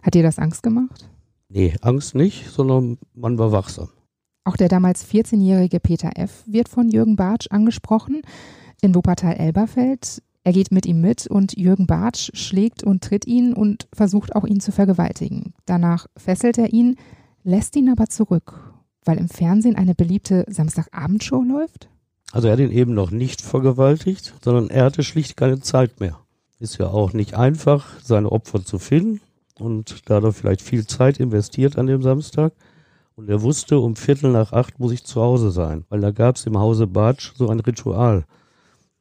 Hat 0.00 0.14
dir 0.14 0.22
das 0.22 0.38
Angst 0.38 0.62
gemacht? 0.62 1.10
Nee, 1.50 1.74
Angst 1.82 2.14
nicht, 2.14 2.48
sondern 2.48 2.96
man 3.12 3.36
war 3.36 3.52
wachsam. 3.52 3.90
Auch 4.44 4.56
der 4.56 4.70
damals 4.70 5.06
14-jährige 5.06 5.80
Peter 5.80 6.12
F. 6.16 6.42
wird 6.46 6.70
von 6.70 6.88
Jürgen 6.88 7.16
Bartsch 7.16 7.48
angesprochen 7.50 8.22
in 8.80 8.94
Wuppertal-Elberfeld. 8.94 10.22
Er 10.42 10.52
geht 10.54 10.72
mit 10.72 10.86
ihm 10.86 11.02
mit 11.02 11.26
und 11.26 11.54
Jürgen 11.54 11.86
Bartsch 11.86 12.30
schlägt 12.32 12.82
und 12.82 13.04
tritt 13.04 13.26
ihn 13.26 13.52
und 13.52 13.86
versucht 13.92 14.34
auch 14.34 14.46
ihn 14.46 14.60
zu 14.60 14.72
vergewaltigen. 14.72 15.52
Danach 15.66 16.06
fesselt 16.16 16.56
er 16.56 16.72
ihn, 16.72 16.96
lässt 17.42 17.76
ihn 17.76 17.90
aber 17.90 18.06
zurück, 18.06 18.58
weil 19.04 19.18
im 19.18 19.28
Fernsehen 19.28 19.76
eine 19.76 19.94
beliebte 19.94 20.46
Samstagabendshow 20.48 21.42
läuft? 21.42 21.90
Also 22.34 22.48
er 22.48 22.54
hat 22.54 22.58
ihn 22.58 22.72
eben 22.72 22.94
noch 22.94 23.12
nicht 23.12 23.40
vergewaltigt, 23.40 24.34
sondern 24.42 24.68
er 24.68 24.86
hatte 24.86 25.04
schlicht 25.04 25.36
keine 25.36 25.60
Zeit 25.60 26.00
mehr. 26.00 26.18
Ist 26.58 26.78
ja 26.78 26.88
auch 26.88 27.12
nicht 27.12 27.34
einfach, 27.34 27.86
seine 28.02 28.32
Opfer 28.32 28.64
zu 28.64 28.80
finden 28.80 29.20
und 29.56 30.10
da 30.10 30.16
hat 30.16 30.24
er 30.24 30.32
vielleicht 30.32 30.60
viel 30.60 30.84
Zeit 30.84 31.20
investiert 31.20 31.78
an 31.78 31.86
dem 31.86 32.02
Samstag. 32.02 32.52
Und 33.14 33.30
er 33.30 33.42
wusste, 33.42 33.78
um 33.78 33.94
Viertel 33.94 34.32
nach 34.32 34.52
acht 34.52 34.80
muss 34.80 34.90
ich 34.90 35.04
zu 35.04 35.22
Hause 35.22 35.52
sein, 35.52 35.84
weil 35.90 36.00
da 36.00 36.10
gab 36.10 36.34
es 36.34 36.44
im 36.44 36.58
Hause 36.58 36.88
Bartsch 36.88 37.30
so 37.36 37.50
ein 37.50 37.60
Ritual, 37.60 38.24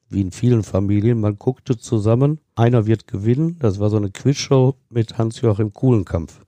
wie 0.10 0.22
in 0.22 0.32
vielen 0.32 0.62
Familien. 0.62 1.20
Man 1.20 1.40
guckte 1.40 1.75
zusammen, 1.80 2.40
einer 2.54 2.86
wird 2.86 3.08
gewinnen. 3.08 3.58
Das 3.58 3.80
war 3.80 3.90
so 3.90 3.98
eine 3.98 4.12
Quizshow 4.12 4.75
mit 4.92 5.18
Hans-Joachim 5.18 5.74
Kuhlenkampf. 5.74 6.40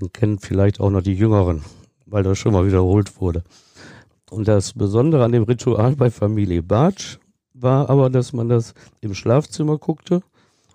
Den 0.00 0.10
kennen 0.14 0.38
vielleicht 0.38 0.80
auch 0.80 0.88
noch 0.88 1.02
die 1.02 1.12
Jüngeren, 1.12 1.60
weil 2.06 2.22
das 2.22 2.38
schon 2.38 2.54
mal 2.54 2.66
wiederholt 2.66 3.20
wurde. 3.20 3.44
Und 4.32 4.48
das 4.48 4.72
Besondere 4.72 5.24
an 5.24 5.32
dem 5.32 5.42
Ritual 5.42 5.94
bei 5.94 6.10
Familie 6.10 6.62
Bartsch 6.62 7.18
war 7.52 7.90
aber, 7.90 8.08
dass 8.08 8.32
man 8.32 8.48
das 8.48 8.72
im 9.02 9.14
Schlafzimmer 9.14 9.76
guckte 9.76 10.22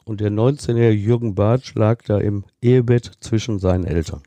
und 0.06 0.22
der 0.22 0.30
19-jährige 0.30 1.02
Jürgen 1.02 1.34
Bartsch 1.34 1.74
lag 1.74 2.04
da 2.04 2.20
im 2.20 2.44
Ehebett 2.62 3.14
zwischen 3.20 3.58
seinen 3.58 3.86
Eltern. 3.86 4.22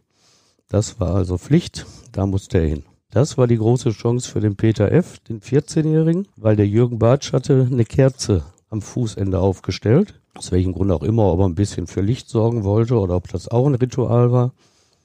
Das 0.68 0.98
war 0.98 1.14
also 1.14 1.38
Pflicht, 1.38 1.86
da 2.10 2.26
musste 2.26 2.58
er 2.58 2.66
hin. 2.66 2.82
Das 3.12 3.38
war 3.38 3.46
die 3.46 3.58
große 3.58 3.90
Chance 3.90 4.28
für 4.28 4.40
den 4.40 4.56
Peter 4.56 4.90
F., 4.90 5.20
den 5.20 5.40
14-Jährigen, 5.40 6.26
weil 6.36 6.56
der 6.56 6.66
Jürgen 6.66 6.98
Bartsch 6.98 7.32
hatte 7.32 7.68
eine 7.70 7.84
Kerze 7.84 8.42
am 8.68 8.82
Fußende 8.82 9.38
aufgestellt. 9.38 10.20
Aus 10.34 10.50
welchem 10.50 10.72
Grund 10.72 10.90
auch 10.90 11.04
immer, 11.04 11.32
ob 11.32 11.38
er 11.38 11.46
ein 11.46 11.54
bisschen 11.54 11.86
für 11.86 12.00
Licht 12.00 12.28
sorgen 12.28 12.64
wollte 12.64 12.98
oder 12.98 13.14
ob 13.14 13.28
das 13.28 13.46
auch 13.46 13.68
ein 13.68 13.76
Ritual 13.76 14.32
war. 14.32 14.54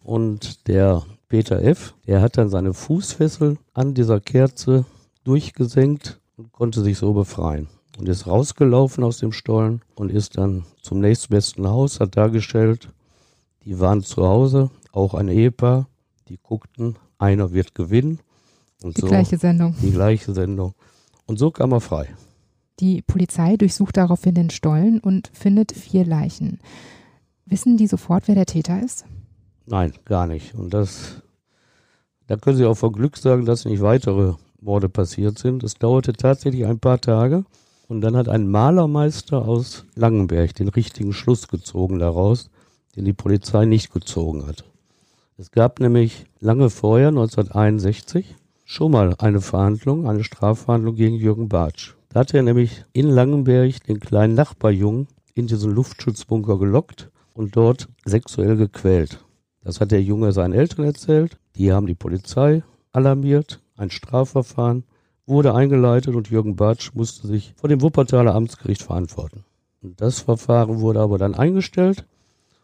Und 0.03 0.67
der 0.67 1.03
Peter 1.27 1.61
F., 1.61 1.95
der 2.05 2.21
hat 2.21 2.37
dann 2.37 2.49
seine 2.49 2.73
Fußfessel 2.73 3.57
an 3.73 3.93
dieser 3.93 4.19
Kerze 4.19 4.85
durchgesenkt 5.23 6.19
und 6.37 6.51
konnte 6.51 6.81
sich 6.83 6.97
so 6.97 7.13
befreien 7.13 7.67
und 7.97 8.09
ist 8.09 8.27
rausgelaufen 8.27 9.03
aus 9.03 9.17
dem 9.17 9.31
Stollen 9.31 9.81
und 9.95 10.11
ist 10.11 10.37
dann 10.37 10.65
zum 10.81 10.99
nächstbesten 10.99 11.67
Haus, 11.67 11.99
hat 11.99 12.17
dargestellt, 12.17 12.89
die 13.63 13.79
waren 13.79 14.03
zu 14.03 14.27
Hause, 14.27 14.69
auch 14.91 15.13
ein 15.13 15.27
Ehepaar, 15.27 15.87
die 16.27 16.37
guckten, 16.41 16.97
einer 17.17 17.51
wird 17.51 17.75
gewinnen. 17.75 18.19
Und 18.83 18.97
Die 18.97 19.01
so, 19.01 19.07
gleiche 19.07 19.37
Sendung. 19.37 19.75
Die 19.81 19.91
gleiche 19.91 20.33
Sendung. 20.33 20.73
Und 21.25 21.39
so 21.39 21.51
kam 21.51 21.71
er 21.71 21.81
frei. 21.81 22.09
Die 22.79 23.01
Polizei 23.01 23.55
durchsucht 23.55 23.97
daraufhin 23.97 24.35
den 24.35 24.49
Stollen 24.49 24.99
und 24.99 25.31
findet 25.33 25.71
vier 25.71 26.05
Leichen. 26.05 26.59
Wissen 27.45 27.77
die 27.77 27.87
sofort, 27.87 28.27
wer 28.27 28.35
der 28.35 28.45
Täter 28.45 28.81
ist? 28.83 29.05
Nein, 29.67 29.93
gar 30.05 30.27
nicht. 30.27 30.55
Und 30.55 30.73
das, 30.73 31.21
da 32.27 32.37
können 32.37 32.57
Sie 32.57 32.65
auch 32.65 32.75
vor 32.75 32.91
Glück 32.91 33.17
sagen, 33.17 33.45
dass 33.45 33.65
nicht 33.65 33.81
weitere 33.81 34.33
Morde 34.61 34.89
passiert 34.89 35.39
sind. 35.39 35.63
Es 35.63 35.75
dauerte 35.75 36.13
tatsächlich 36.13 36.65
ein 36.65 36.79
paar 36.79 37.01
Tage. 37.01 37.45
Und 37.87 38.01
dann 38.01 38.15
hat 38.15 38.29
ein 38.29 38.49
Malermeister 38.49 39.47
aus 39.47 39.85
Langenberg 39.95 40.55
den 40.55 40.69
richtigen 40.69 41.13
Schluss 41.13 41.47
gezogen 41.47 41.99
daraus, 41.99 42.49
den 42.95 43.05
die 43.05 43.13
Polizei 43.13 43.65
nicht 43.65 43.93
gezogen 43.93 44.47
hat. 44.47 44.63
Es 45.37 45.51
gab 45.51 45.79
nämlich 45.79 46.25
lange 46.39 46.69
vorher, 46.69 47.09
1961, 47.09 48.35
schon 48.63 48.91
mal 48.91 49.15
eine 49.19 49.41
Verhandlung, 49.41 50.07
eine 50.07 50.23
Strafverhandlung 50.23 50.95
gegen 50.95 51.15
Jürgen 51.15 51.49
Bartsch. 51.49 51.93
Da 52.09 52.21
hat 52.21 52.33
er 52.33 52.41
nämlich 52.41 52.85
in 52.93 53.09
Langenberg 53.09 53.83
den 53.83 53.99
kleinen 53.99 54.33
Nachbarjungen 54.33 55.07
in 55.33 55.47
diesen 55.47 55.71
Luftschutzbunker 55.71 56.57
gelockt 56.57 57.11
und 57.33 57.55
dort 57.55 57.89
sexuell 58.05 58.55
gequält. 58.55 59.19
Das 59.65 59.81
hat 59.81 59.91
der 59.91 60.03
Junge 60.03 60.31
seinen 60.31 60.53
Eltern 60.53 60.85
erzählt. 60.85 61.37
Die 61.55 61.73
haben 61.73 61.87
die 61.87 61.95
Polizei 61.95 62.63
alarmiert, 62.93 63.61
ein 63.75 63.89
Strafverfahren 63.89 64.85
wurde 65.25 65.55
eingeleitet 65.55 66.13
und 66.13 66.29
Jürgen 66.29 66.55
Bartsch 66.55 66.93
musste 66.93 67.27
sich 67.27 67.55
vor 67.57 67.67
dem 67.67 67.81
Wuppertaler 67.81 68.35
Amtsgericht 68.35 68.83
verantworten. 68.83 69.43
Das 69.81 70.19
Verfahren 70.19 70.81
wurde 70.81 70.99
aber 70.99 71.17
dann 71.17 71.33
eingestellt, 71.33 72.05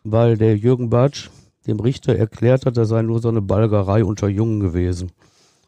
weil 0.04 0.38
der 0.38 0.56
Jürgen 0.56 0.92
Bartsch 0.92 1.30
dem 1.66 1.80
Richter 1.80 2.16
erklärt 2.16 2.68
hat, 2.68 2.78
das 2.78 2.90
sei 2.90 3.02
nur 3.02 3.20
so 3.20 3.30
eine 3.30 3.42
Balgerei 3.42 4.06
unter 4.06 4.28
Jungen 4.28 4.60
gewesen. 4.60 5.12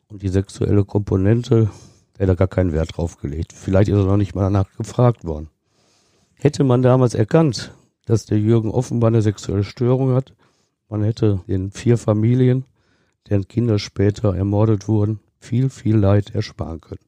Und 0.10 0.22
die 0.22 0.30
sexuelle 0.30 0.86
Komponente, 0.86 1.72
hat 2.20 2.30
da 2.30 2.36
gar 2.36 2.48
keinen 2.48 2.74
Wert 2.74 2.96
drauf 2.96 3.18
gelegt. 3.18 3.54
Vielleicht 3.54 3.90
ist 3.90 3.98
er 3.98 4.06
noch 4.06 4.18
nicht 4.18 4.36
mal 4.36 4.44
danach 4.44 4.72
gefragt 4.78 5.25
worden. 5.25 5.50
Hätte 6.36 6.63
man 6.63 6.84
damals 6.84 7.16
erkannt, 7.16 7.74
dass 8.06 8.25
der 8.25 8.40
Jürgen 8.40 8.70
offenbar 8.70 9.08
eine 9.08 9.24
sexuelle 9.24 9.63
Störung 9.63 10.13
hat, 10.13 10.34
man 10.90 11.04
hätte 11.04 11.42
den 11.48 11.72
vier 11.72 11.98
Familien, 11.98 12.66
deren 13.30 13.48
Kinder 13.48 13.80
später 13.80 14.36
ermordet 14.36 14.88
wurden, 14.88 15.20
viel, 15.40 15.70
viel 15.70 15.96
Leid 15.96 16.36
ersparen 16.36 16.82
können. 16.82 17.02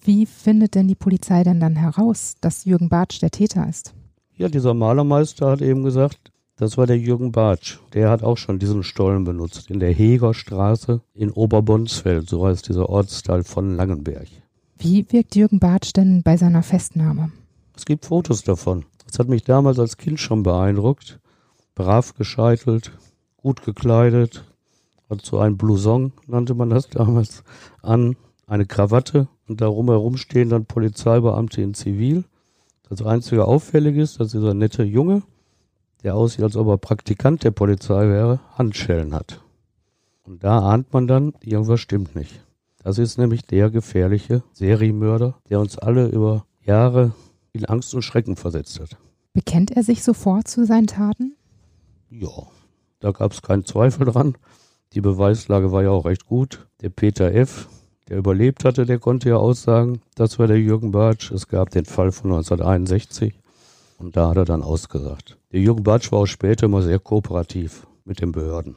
Wie 0.00 0.26
findet 0.26 0.74
denn 0.74 0.88
die 0.88 0.94
Polizei 0.94 1.42
denn 1.42 1.60
dann 1.60 1.76
heraus, 1.76 2.34
dass 2.40 2.64
Jürgen 2.64 2.88
Bartsch 2.88 3.20
der 3.20 3.30
Täter 3.30 3.68
ist? 3.68 3.94
Ja, 4.36 4.48
dieser 4.48 4.74
Malermeister 4.74 5.50
hat 5.50 5.62
eben 5.62 5.82
gesagt, 5.82 6.32
das 6.56 6.76
war 6.76 6.86
der 6.86 6.98
Jürgen 6.98 7.32
Bartsch. 7.32 7.78
Der 7.92 8.10
hat 8.10 8.22
auch 8.22 8.36
schon 8.36 8.58
diesen 8.58 8.82
Stollen 8.82 9.24
benutzt. 9.24 9.70
In 9.70 9.80
der 9.80 9.92
Hegerstraße 9.92 11.00
in 11.14 11.30
Oberbonsfeld, 11.30 12.28
so 12.28 12.46
heißt 12.46 12.68
dieser 12.68 12.88
Ortsteil 12.88 13.44
von 13.44 13.76
Langenberg. 13.76 14.28
Wie 14.76 15.06
wirkt 15.10 15.36
Jürgen 15.36 15.58
Bartsch 15.58 15.92
denn 15.92 16.22
bei 16.22 16.36
seiner 16.36 16.62
Festnahme? 16.62 17.32
Es 17.76 17.84
gibt 17.84 18.06
Fotos 18.06 18.42
davon. 18.42 18.84
Das 19.06 19.18
hat 19.18 19.28
mich 19.28 19.44
damals 19.44 19.78
als 19.78 19.96
Kind 19.96 20.20
schon 20.20 20.42
beeindruckt. 20.42 21.20
Brav 21.74 22.14
gescheitelt, 22.14 22.92
gut 23.48 23.62
gekleidet, 23.62 24.44
hat 25.08 25.24
so 25.24 25.38
ein 25.38 25.56
Blouson, 25.56 26.12
nannte 26.26 26.52
man 26.52 26.68
das 26.68 26.90
damals, 26.90 27.42
an, 27.80 28.14
eine 28.46 28.66
Krawatte 28.66 29.26
und 29.48 29.62
darum 29.62 29.88
herum 29.88 30.18
stehen 30.18 30.50
dann 30.50 30.66
Polizeibeamte 30.66 31.62
in 31.62 31.72
Zivil. 31.72 32.24
Das 32.90 33.00
einzige 33.00 33.46
Auffällige 33.46 34.02
ist, 34.02 34.20
dass 34.20 34.32
dieser 34.32 34.52
nette 34.52 34.82
Junge, 34.82 35.22
der 36.02 36.14
aussieht, 36.14 36.44
als 36.44 36.56
ob 36.56 36.68
er 36.68 36.76
Praktikant 36.76 37.42
der 37.42 37.52
Polizei 37.52 38.06
wäre, 38.06 38.40
Handschellen 38.58 39.14
hat. 39.14 39.40
Und 40.24 40.44
da 40.44 40.58
ahnt 40.58 40.92
man 40.92 41.06
dann, 41.06 41.32
irgendwas 41.40 41.80
stimmt 41.80 42.14
nicht. 42.14 42.44
Das 42.82 42.98
ist 42.98 43.16
nämlich 43.16 43.46
der 43.46 43.70
gefährliche 43.70 44.42
Serienmörder, 44.52 45.38
der 45.48 45.60
uns 45.60 45.78
alle 45.78 46.08
über 46.08 46.44
Jahre 46.66 47.12
in 47.54 47.64
Angst 47.64 47.94
und 47.94 48.02
Schrecken 48.02 48.36
versetzt 48.36 48.78
hat. 48.78 48.98
Bekennt 49.32 49.70
er 49.70 49.84
sich 49.84 50.04
sofort 50.04 50.48
zu 50.48 50.66
seinen 50.66 50.86
Taten? 50.86 51.34
Ja, 52.10 52.46
da 53.00 53.12
gab 53.12 53.32
es 53.32 53.42
keinen 53.42 53.64
Zweifel 53.64 54.06
dran. 54.06 54.36
Die 54.92 55.00
Beweislage 55.00 55.70
war 55.72 55.82
ja 55.82 55.90
auch 55.90 56.04
recht 56.04 56.26
gut. 56.26 56.66
Der 56.80 56.88
Peter 56.88 57.32
F., 57.34 57.68
der 58.08 58.18
überlebt 58.18 58.64
hatte, 58.64 58.86
der 58.86 58.98
konnte 58.98 59.28
ja 59.28 59.36
aussagen, 59.36 60.00
das 60.14 60.38
war 60.38 60.46
der 60.46 60.60
Jürgen 60.60 60.92
Bartsch. 60.92 61.30
Es 61.30 61.46
gab 61.46 61.70
den 61.70 61.84
Fall 61.84 62.10
von 62.10 62.30
1961 62.30 63.34
und 63.98 64.16
da 64.16 64.30
hat 64.30 64.38
er 64.38 64.44
dann 64.44 64.62
ausgesagt. 64.62 65.36
Der 65.52 65.60
Jürgen 65.60 65.82
Bartsch 65.82 66.10
war 66.10 66.20
auch 66.20 66.26
später 66.26 66.66
immer 66.66 66.82
sehr 66.82 66.98
kooperativ 66.98 67.86
mit 68.04 68.20
den 68.20 68.32
Behörden. 68.32 68.76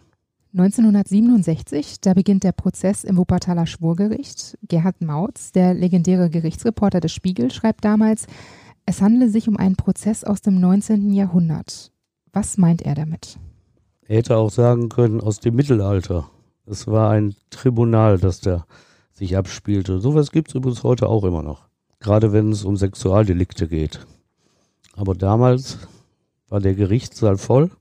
1967, 0.54 2.01
da 2.01 2.13
beginnt 2.13 2.44
der 2.44 2.51
Prozess 2.51 3.06
im 3.06 3.16
Wuppertaler 3.16 3.66
Schwurgericht. 3.66 4.58
Gerhard 4.68 5.01
Mautz, 5.01 5.54
der 5.54 5.74
legendäre 5.74 6.30
Gerichtsreporter 6.30 7.00
des 7.00 7.13
Spiegel, 7.13 7.51
schreibt 7.51 7.86
damals, 7.86 8.28
es 8.86 9.01
handele 9.01 9.30
sich 9.30 9.48
um 9.48 9.56
einen 9.56 9.78
Prozess 9.78 10.25
aus 10.25 10.42
dem 10.42 10.60
19. 10.60 11.13
Jahrhundert. 11.13 11.94
Was 12.34 12.58
meint 12.58 12.82
er 12.82 12.96
damit? 12.96 13.38
Er 14.08 14.17
hätte 14.17 14.38
auch 14.38 14.50
sagen 14.50 14.89
können, 14.89 15.22
aus 15.22 15.39
dem 15.39 15.55
Mittelalter. 15.55 16.29
Es 16.65 16.88
war 16.88 17.12
ein 17.12 17.36
Tribunal, 17.50 18.17
das 18.17 18.41
da 18.41 18.65
sich 19.12 19.38
abspielte. 19.38 20.00
Sowas 20.00 20.31
gibt 20.31 20.50
es 20.50 20.55
übrigens 20.55 20.84
heute 20.84 21.08
auch 21.08 21.24
immer 21.24 21.43
noch. 21.43 21.67
Gerade 22.00 22.34
wenn 22.34 22.51
es 22.51 22.63
um 22.63 22.77
Sexualdelikte 22.77 23.67
geht. 23.67 24.05
Aber 24.96 25.13
damals 25.13 25.77
war 26.50 26.60
der 26.60 26.75
Gerichtssaal 26.75 27.38
voll. 27.38 27.72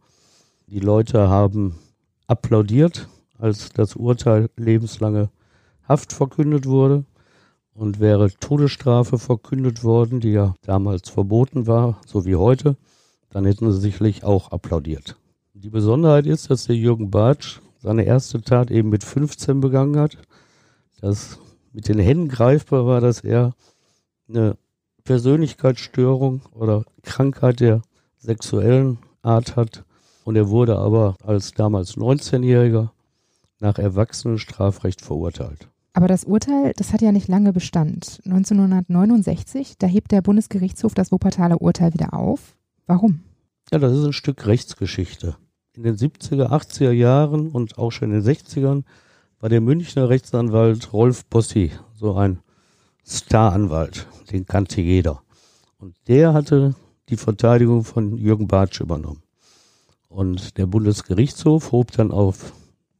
Die 0.66 0.80
Leute 0.80 1.28
haben 1.28 1.78
applaudiert, 2.26 3.08
als 3.38 3.70
das 3.70 3.96
Urteil 3.96 4.50
lebenslange 4.56 5.30
Haft 5.88 6.12
verkündet 6.12 6.66
wurde. 6.66 7.04
Und 7.72 7.98
wäre 7.98 8.30
Todesstrafe 8.30 9.18
verkündet 9.18 9.82
worden, 9.84 10.20
die 10.20 10.32
ja 10.32 10.54
damals 10.62 11.08
verboten 11.08 11.66
war, 11.66 12.00
so 12.06 12.26
wie 12.26 12.36
heute, 12.36 12.76
dann 13.30 13.46
hätten 13.46 13.72
sie 13.72 13.80
sicherlich 13.80 14.22
auch 14.22 14.52
applaudiert. 14.52 15.16
Die 15.62 15.68
Besonderheit 15.68 16.26
ist, 16.26 16.48
dass 16.48 16.64
der 16.64 16.76
Jürgen 16.76 17.10
Bartsch 17.10 17.60
seine 17.82 18.04
erste 18.04 18.40
Tat 18.40 18.70
eben 18.70 18.88
mit 18.88 19.04
15 19.04 19.60
begangen 19.60 19.98
hat. 19.98 20.16
Das 21.02 21.38
mit 21.74 21.86
den 21.86 21.98
Händen 21.98 22.28
greifbar 22.28 22.86
war, 22.86 23.02
dass 23.02 23.20
er 23.20 23.52
eine 24.26 24.56
Persönlichkeitsstörung 25.04 26.40
oder 26.54 26.84
Krankheit 27.02 27.60
der 27.60 27.82
sexuellen 28.16 29.00
Art 29.20 29.56
hat. 29.56 29.84
Und 30.24 30.36
er 30.36 30.48
wurde 30.48 30.78
aber 30.78 31.16
als 31.22 31.52
damals 31.52 31.94
19-Jähriger 31.98 32.88
nach 33.58 33.78
Erwachsenenstrafrecht 33.78 35.02
verurteilt. 35.02 35.68
Aber 35.92 36.08
das 36.08 36.24
Urteil, 36.24 36.72
das 36.74 36.94
hat 36.94 37.02
ja 37.02 37.12
nicht 37.12 37.28
lange 37.28 37.52
Bestand. 37.52 38.22
1969, 38.24 39.76
da 39.76 39.86
hebt 39.86 40.10
der 40.10 40.22
Bundesgerichtshof 40.22 40.94
das 40.94 41.12
Wuppertaler 41.12 41.60
Urteil 41.60 41.92
wieder 41.92 42.14
auf. 42.14 42.56
Warum? 42.86 43.20
Ja, 43.70 43.78
das 43.78 43.92
ist 43.92 44.06
ein 44.06 44.14
Stück 44.14 44.46
Rechtsgeschichte. 44.46 45.36
In 45.76 45.84
den 45.84 45.96
70er, 45.96 46.50
80er 46.50 46.90
Jahren 46.90 47.48
und 47.48 47.78
auch 47.78 47.92
schon 47.92 48.10
in 48.10 48.22
den 48.22 48.34
60ern 48.34 48.82
war 49.38 49.48
der 49.48 49.60
Münchner 49.60 50.08
Rechtsanwalt 50.08 50.92
Rolf 50.92 51.24
Bossi 51.26 51.70
so 51.94 52.14
ein 52.14 52.40
Staranwalt, 53.06 54.08
den 54.32 54.46
kannte 54.46 54.80
jeder. 54.80 55.22
Und 55.78 55.94
der 56.08 56.34
hatte 56.34 56.74
die 57.08 57.16
Verteidigung 57.16 57.84
von 57.84 58.16
Jürgen 58.16 58.48
Bartsch 58.48 58.80
übernommen. 58.80 59.22
Und 60.08 60.58
der 60.58 60.66
Bundesgerichtshof 60.66 61.70
hob 61.70 61.92
dann 61.92 62.10
auf 62.10 62.52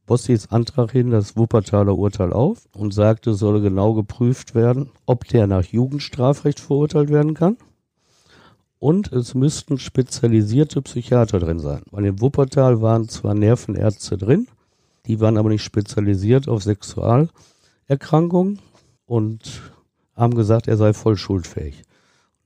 Bossis 0.05 0.47
Antrag 0.47 0.91
hin 0.91 1.11
das 1.11 1.35
Wuppertaler 1.35 1.97
Urteil 1.97 2.31
auf 2.31 2.69
und 2.73 2.93
sagte, 2.93 3.33
solle 3.33 3.61
genau 3.61 3.93
geprüft 3.93 4.55
werden, 4.55 4.91
ob 5.05 5.25
der 5.25 5.45
nach 5.45 5.65
Jugendstrafrecht 5.65 6.61
verurteilt 6.61 7.09
werden 7.09 7.33
kann. 7.33 7.57
Und 8.81 9.11
es 9.11 9.35
müssten 9.35 9.77
spezialisierte 9.77 10.81
Psychiater 10.81 11.37
drin 11.37 11.59
sein. 11.59 11.83
Weil 11.91 12.05
in 12.05 12.19
Wuppertal 12.19 12.81
waren 12.81 13.07
zwar 13.07 13.35
Nervenärzte 13.35 14.17
drin, 14.17 14.47
die 15.05 15.19
waren 15.19 15.37
aber 15.37 15.49
nicht 15.49 15.63
spezialisiert 15.63 16.47
auf 16.47 16.63
Sexualerkrankungen 16.63 18.57
und 19.05 19.61
haben 20.15 20.33
gesagt, 20.33 20.67
er 20.67 20.77
sei 20.77 20.93
voll 20.93 21.15
schuldfähig. 21.15 21.83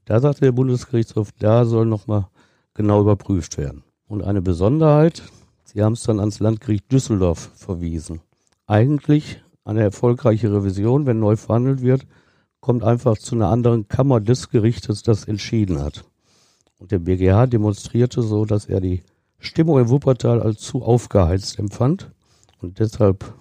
Da 0.04 0.20
sagte 0.20 0.42
der 0.42 0.52
Bundesgerichtshof, 0.52 1.32
da 1.40 1.64
soll 1.64 1.86
nochmal 1.86 2.28
genau 2.74 3.00
überprüft 3.00 3.58
werden. 3.58 3.86
Und 4.06 4.22
eine 4.22 4.42
Besonderheit, 4.42 5.24
sie 5.64 5.82
haben 5.84 5.94
es 5.94 6.04
dann 6.04 6.20
ans 6.20 6.42
Landgericht 6.42 6.92
Düsseldorf 6.92 7.50
verwiesen. 7.56 8.20
Eigentlich 8.68 9.42
eine 9.64 9.84
erfolgreiche 9.84 10.52
Revision, 10.52 11.06
wenn 11.06 11.22
neu 11.22 11.38
verhandelt 11.38 11.82
wird, 11.82 12.06
kommt 12.60 12.84
einfach 12.84 13.18
zu 13.18 13.36
einer 13.36 13.48
anderen 13.48 13.88
Kammer 13.88 14.20
des 14.20 14.50
Gerichtes, 14.50 15.02
das 15.02 15.24
entschieden 15.24 15.82
hat. 15.82 16.04
Und 16.80 16.92
der 16.92 17.00
BGH 17.00 17.48
demonstrierte 17.48 18.22
so, 18.22 18.46
dass 18.46 18.66
er 18.66 18.82
die 18.82 19.02
Stimmung 19.40 19.80
in 19.80 19.90
Wuppertal 19.90 20.42
als 20.42 20.60
zu 20.60 20.84
aufgeheizt 20.84 21.60
empfand. 21.60 22.12
Und 22.62 22.80
deshalb 22.80 23.34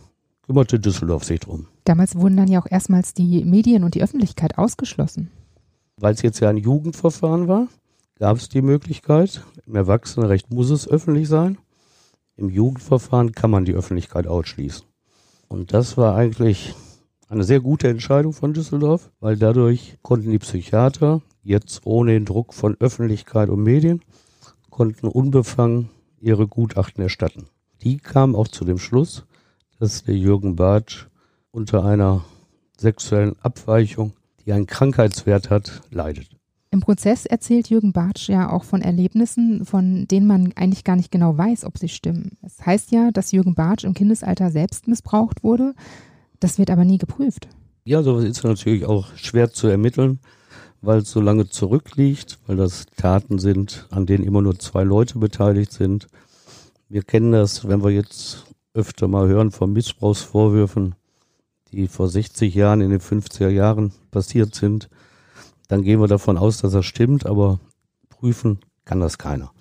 kümmerte 0.42 0.78
Düsseldorf 0.78 1.24
sich 1.24 1.40
drum. 1.40 1.66
Damals 1.84 2.16
wurden 2.16 2.36
dann 2.36 2.48
ja 2.48 2.60
auch 2.60 2.70
erstmals 2.70 3.14
die 3.14 3.44
Medien 3.44 3.84
und 3.84 3.94
die 3.94 4.02
Öffentlichkeit 4.02 4.58
ausgeschlossen. 4.58 5.30
Weil 5.96 6.14
es 6.14 6.22
jetzt 6.22 6.40
ja 6.40 6.48
ein 6.48 6.56
Jugendverfahren 6.56 7.48
war, 7.48 7.68
gab 8.18 8.36
es 8.36 8.48
die 8.48 8.62
Möglichkeit. 8.62 9.42
Im 9.66 9.76
Erwachsenenrecht 9.76 10.52
muss 10.52 10.70
es 10.70 10.88
öffentlich 10.88 11.28
sein. 11.28 11.58
Im 12.36 12.48
Jugendverfahren 12.48 13.32
kann 13.32 13.50
man 13.50 13.64
die 13.64 13.74
Öffentlichkeit 13.74 14.26
ausschließen. 14.26 14.86
Und 15.48 15.72
das 15.72 15.96
war 15.96 16.16
eigentlich 16.16 16.74
eine 17.34 17.44
sehr 17.44 17.60
gute 17.60 17.88
Entscheidung 17.88 18.32
von 18.32 18.54
Düsseldorf, 18.54 19.10
weil 19.20 19.36
dadurch 19.36 19.98
konnten 20.02 20.30
die 20.30 20.38
Psychiater 20.38 21.22
jetzt 21.42 21.82
ohne 21.84 22.12
den 22.12 22.24
Druck 22.24 22.54
von 22.54 22.76
Öffentlichkeit 22.80 23.50
und 23.50 23.62
Medien, 23.62 24.02
konnten 24.70 25.06
unbefangen 25.06 25.90
ihre 26.20 26.48
Gutachten 26.48 27.02
erstatten. 27.02 27.46
Die 27.82 27.98
kamen 27.98 28.34
auch 28.34 28.48
zu 28.48 28.64
dem 28.64 28.78
Schluss, 28.78 29.24
dass 29.78 30.04
der 30.04 30.16
Jürgen 30.16 30.56
Bartsch 30.56 31.06
unter 31.50 31.84
einer 31.84 32.24
sexuellen 32.78 33.36
Abweichung, 33.40 34.12
die 34.44 34.52
einen 34.52 34.66
Krankheitswert 34.66 35.50
hat, 35.50 35.82
leidet. 35.90 36.28
Im 36.70 36.80
Prozess 36.80 37.24
erzählt 37.24 37.68
Jürgen 37.70 37.92
Bartsch 37.92 38.28
ja 38.28 38.50
auch 38.50 38.64
von 38.64 38.82
Erlebnissen, 38.82 39.64
von 39.64 40.08
denen 40.08 40.26
man 40.26 40.52
eigentlich 40.56 40.82
gar 40.82 40.96
nicht 40.96 41.12
genau 41.12 41.38
weiß, 41.38 41.64
ob 41.64 41.78
sie 41.78 41.88
stimmen. 41.88 42.36
Es 42.42 42.66
heißt 42.66 42.90
ja, 42.90 43.12
dass 43.12 43.30
Jürgen 43.30 43.54
Bartsch 43.54 43.84
im 43.84 43.94
Kindesalter 43.94 44.50
selbst 44.50 44.88
missbraucht 44.88 45.44
wurde. 45.44 45.74
Das 46.40 46.58
wird 46.58 46.70
aber 46.70 46.84
nie 46.84 46.98
geprüft. 46.98 47.48
Ja, 47.84 48.02
sowas 48.02 48.24
ist 48.24 48.44
natürlich 48.44 48.86
auch 48.86 49.08
schwer 49.16 49.52
zu 49.52 49.66
ermitteln, 49.66 50.18
weil 50.80 50.98
es 51.00 51.10
so 51.10 51.20
lange 51.20 51.48
zurückliegt, 51.48 52.38
weil 52.46 52.56
das 52.56 52.86
Taten 52.96 53.38
sind, 53.38 53.86
an 53.90 54.06
denen 54.06 54.24
immer 54.24 54.42
nur 54.42 54.58
zwei 54.58 54.84
Leute 54.84 55.18
beteiligt 55.18 55.72
sind. 55.72 56.08
Wir 56.88 57.02
kennen 57.02 57.32
das, 57.32 57.68
wenn 57.68 57.82
wir 57.82 57.90
jetzt 57.90 58.46
öfter 58.72 59.08
mal 59.08 59.28
hören 59.28 59.50
von 59.50 59.72
Missbrauchsvorwürfen, 59.72 60.94
die 61.72 61.88
vor 61.88 62.08
60 62.08 62.54
Jahren 62.54 62.80
in 62.80 62.90
den 62.90 63.00
50er 63.00 63.48
Jahren 63.48 63.92
passiert 64.10 64.54
sind 64.54 64.88
dann 65.68 65.82
gehen 65.82 66.00
wir 66.00 66.08
davon 66.08 66.36
aus, 66.36 66.58
dass 66.58 66.72
das 66.72 66.84
stimmt, 66.84 67.26
aber 67.26 67.58
prüfen 68.08 68.60
kann 68.84 69.00
das 69.00 69.18
keiner. 69.18 69.52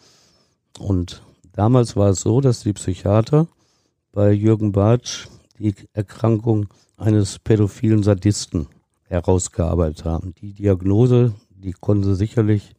Und 0.79 1.23
damals 1.53 1.95
war 1.95 2.09
es 2.09 2.21
so, 2.21 2.41
dass 2.41 2.61
die 2.61 2.73
Psychiater 2.73 3.47
bei 4.11 4.31
Jürgen 4.31 4.71
Bartsch 4.71 5.27
die 5.59 5.75
Erkrankung 5.93 6.67
eines 6.97 7.39
pädophilen 7.39 8.03
Sadisten 8.03 8.67
herausgearbeitet 9.03 10.05
haben. 10.05 10.33
Die 10.41 10.53
Diagnose, 10.53 11.33
die 11.49 11.73
konnten 11.73 12.03
sie 12.03 12.15
sicherlich 12.15 12.75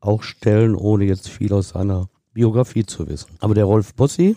auch 0.00 0.22
stellen, 0.22 0.74
ohne 0.74 1.04
jetzt 1.04 1.28
viel 1.28 1.52
aus 1.52 1.70
seiner 1.70 2.08
Biografie 2.32 2.86
zu 2.86 3.08
wissen. 3.08 3.30
Aber 3.40 3.54
der 3.54 3.64
Rolf 3.64 3.94
Bossi, 3.94 4.36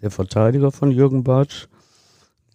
der 0.00 0.10
Verteidiger 0.10 0.72
von 0.72 0.90
Jürgen 0.90 1.22
Bartsch, 1.22 1.68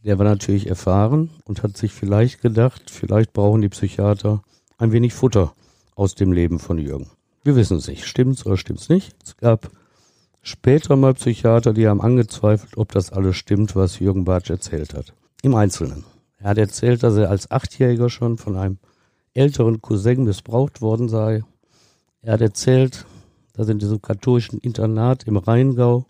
der 0.03 0.17
war 0.17 0.25
natürlich 0.25 0.67
erfahren 0.67 1.30
und 1.45 1.63
hat 1.63 1.77
sich 1.77 1.91
vielleicht 1.91 2.41
gedacht, 2.41 2.89
vielleicht 2.89 3.34
brauchen 3.34 3.62
die 3.62 3.69
Psychiater 3.69 4.41
ein 4.77 4.91
wenig 4.91 5.13
Futter 5.13 5.53
aus 5.95 6.15
dem 6.15 6.32
Leben 6.32 6.60
von 6.60 6.77
Jürgen. 6.77 7.10
Wir 7.43 7.56
wissen 7.56 7.77
es 7.77 7.88
nicht, 7.88 8.06
stimmt's 8.06 8.45
oder 8.45 8.58
stimmt's 8.58 8.89
nicht. 8.89 9.15
Es 9.23 9.38
gab 9.38 9.69
später 10.47 10.95
mal 10.95 11.13
Psychiater, 11.13 11.73
die 11.73 11.88
haben 11.88 12.01
angezweifelt, 12.01 12.77
ob 12.77 12.91
das 12.91 13.12
alles 13.12 13.36
stimmt, 13.36 13.75
was 13.75 13.99
Jürgen 13.99 14.23
Bartsch 14.23 14.49
erzählt 14.49 14.93
hat. 14.93 15.13
Im 15.41 15.55
Einzelnen. 15.55 16.05
Er 16.39 16.51
hat 16.51 16.57
erzählt, 16.57 17.03
dass 17.03 17.15
er 17.15 17.29
als 17.29 17.51
Achtjähriger 17.51 18.10
schon 18.10 18.38
von 18.38 18.55
einem 18.55 18.77
älteren 19.33 19.81
Cousin 19.81 20.23
missbraucht 20.23 20.81
worden 20.81 21.10
sei. 21.10 21.43
Er 22.21 22.33
hat 22.33 22.41
erzählt, 22.41 23.05
dass 23.53 23.69
in 23.69 23.79
diesem 23.79 24.01
katholischen 24.01 24.60
Internat 24.60 25.23
im 25.25 25.38
Rheingau 25.38 26.05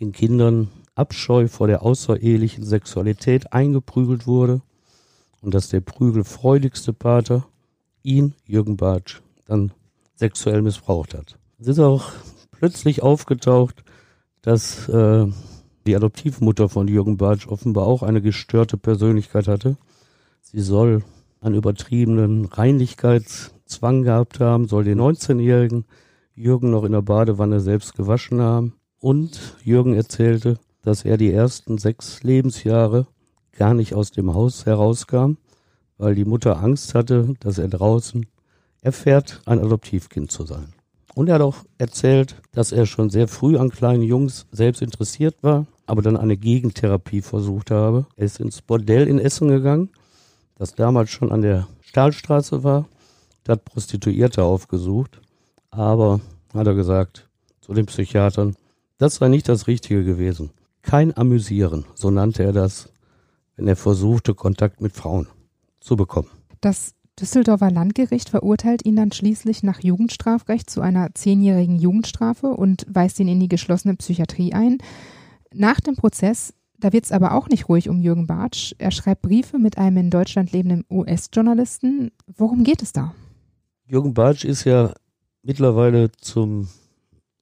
den 0.00 0.12
Kindern 0.12 0.68
Abscheu 0.94 1.48
vor 1.48 1.66
der 1.66 1.82
außerehelichen 1.82 2.64
Sexualität 2.64 3.52
eingeprügelt 3.52 4.26
wurde 4.26 4.62
und 5.42 5.54
dass 5.54 5.68
der 5.68 5.80
prügelfreudigste 5.80 6.92
Pater 6.92 7.46
ihn, 8.02 8.34
Jürgen 8.46 8.76
Bartsch, 8.76 9.20
dann 9.46 9.72
sexuell 10.14 10.62
missbraucht 10.62 11.14
hat. 11.14 11.36
Es 11.58 11.66
ist 11.66 11.78
auch 11.78 12.12
plötzlich 12.58 13.02
aufgetaucht, 13.02 13.84
dass 14.42 14.88
äh, 14.88 15.26
die 15.86 15.96
Adoptivmutter 15.96 16.68
von 16.68 16.88
Jürgen 16.88 17.16
Bartsch 17.16 17.46
offenbar 17.46 17.86
auch 17.86 18.02
eine 18.02 18.20
gestörte 18.20 18.76
Persönlichkeit 18.76 19.48
hatte. 19.48 19.76
Sie 20.42 20.60
soll 20.60 21.02
einen 21.40 21.54
übertriebenen 21.54 22.46
Reinlichkeitszwang 22.46 24.02
gehabt 24.02 24.40
haben, 24.40 24.68
soll 24.68 24.84
den 24.84 25.00
19-jährigen 25.00 25.84
Jürgen 26.34 26.70
noch 26.70 26.84
in 26.84 26.92
der 26.92 27.02
Badewanne 27.02 27.60
selbst 27.60 27.94
gewaschen 27.94 28.40
haben. 28.40 28.74
Und 28.98 29.56
Jürgen 29.62 29.94
erzählte, 29.94 30.58
dass 30.82 31.04
er 31.04 31.16
die 31.16 31.32
ersten 31.32 31.78
sechs 31.78 32.22
Lebensjahre 32.22 33.06
gar 33.52 33.74
nicht 33.74 33.94
aus 33.94 34.10
dem 34.10 34.34
Haus 34.34 34.66
herauskam, 34.66 35.36
weil 35.98 36.14
die 36.14 36.24
Mutter 36.24 36.62
Angst 36.62 36.94
hatte, 36.94 37.34
dass 37.40 37.58
er 37.58 37.68
draußen 37.68 38.26
erfährt, 38.82 39.42
ein 39.46 39.58
Adoptivkind 39.58 40.30
zu 40.30 40.44
sein. 40.44 40.75
Und 41.16 41.30
er 41.30 41.36
hat 41.36 41.42
auch 41.42 41.64
erzählt, 41.78 42.36
dass 42.52 42.72
er 42.72 42.84
schon 42.84 43.08
sehr 43.08 43.26
früh 43.26 43.56
an 43.56 43.70
kleinen 43.70 44.02
Jungs 44.02 44.46
selbst 44.52 44.82
interessiert 44.82 45.34
war, 45.40 45.66
aber 45.86 46.02
dann 46.02 46.18
eine 46.18 46.36
Gegentherapie 46.36 47.22
versucht 47.22 47.70
habe. 47.70 48.04
Er 48.16 48.26
ist 48.26 48.38
ins 48.38 48.60
Bordell 48.60 49.08
in 49.08 49.18
Essen 49.18 49.48
gegangen, 49.48 49.88
das 50.58 50.74
damals 50.74 51.08
schon 51.08 51.32
an 51.32 51.40
der 51.40 51.68
Stahlstraße 51.80 52.64
war, 52.64 52.86
hat 53.48 53.64
Prostituierte 53.64 54.42
aufgesucht, 54.42 55.22
aber, 55.70 56.20
hat 56.52 56.66
er 56.66 56.74
gesagt, 56.74 57.26
zu 57.62 57.72
den 57.72 57.86
Psychiatern, 57.86 58.54
das 58.98 59.14
sei 59.14 59.28
nicht 59.28 59.48
das 59.48 59.68
Richtige 59.68 60.04
gewesen. 60.04 60.50
Kein 60.82 61.16
Amüsieren, 61.16 61.86
so 61.94 62.10
nannte 62.10 62.42
er 62.42 62.52
das, 62.52 62.90
wenn 63.56 63.66
er 63.68 63.76
versuchte, 63.76 64.34
Kontakt 64.34 64.82
mit 64.82 64.92
Frauen 64.92 65.28
zu 65.80 65.96
bekommen. 65.96 66.28
Das 66.60 66.92
Düsseldorfer 67.18 67.70
Landgericht 67.70 68.28
verurteilt 68.28 68.84
ihn 68.84 68.96
dann 68.96 69.10
schließlich 69.10 69.62
nach 69.62 69.82
Jugendstrafrecht 69.82 70.68
zu 70.68 70.82
einer 70.82 71.14
zehnjährigen 71.14 71.78
Jugendstrafe 71.78 72.48
und 72.48 72.86
weist 72.88 73.18
ihn 73.20 73.28
in 73.28 73.40
die 73.40 73.48
geschlossene 73.48 73.96
Psychiatrie 73.96 74.52
ein. 74.52 74.78
Nach 75.54 75.80
dem 75.80 75.96
Prozess, 75.96 76.52
da 76.78 76.92
wird 76.92 77.06
es 77.06 77.12
aber 77.12 77.32
auch 77.32 77.48
nicht 77.48 77.70
ruhig 77.70 77.88
um 77.88 78.02
Jürgen 78.02 78.26
Bartsch. 78.26 78.74
Er 78.76 78.90
schreibt 78.90 79.22
Briefe 79.22 79.58
mit 79.58 79.78
einem 79.78 79.96
in 79.96 80.10
Deutschland 80.10 80.52
lebenden 80.52 80.84
US-Journalisten. 80.90 82.10
Worum 82.36 82.64
geht 82.64 82.82
es 82.82 82.92
da? 82.92 83.14
Jürgen 83.86 84.12
Bartsch 84.12 84.44
ist 84.44 84.64
ja 84.64 84.92
mittlerweile 85.42 86.12
zum 86.12 86.68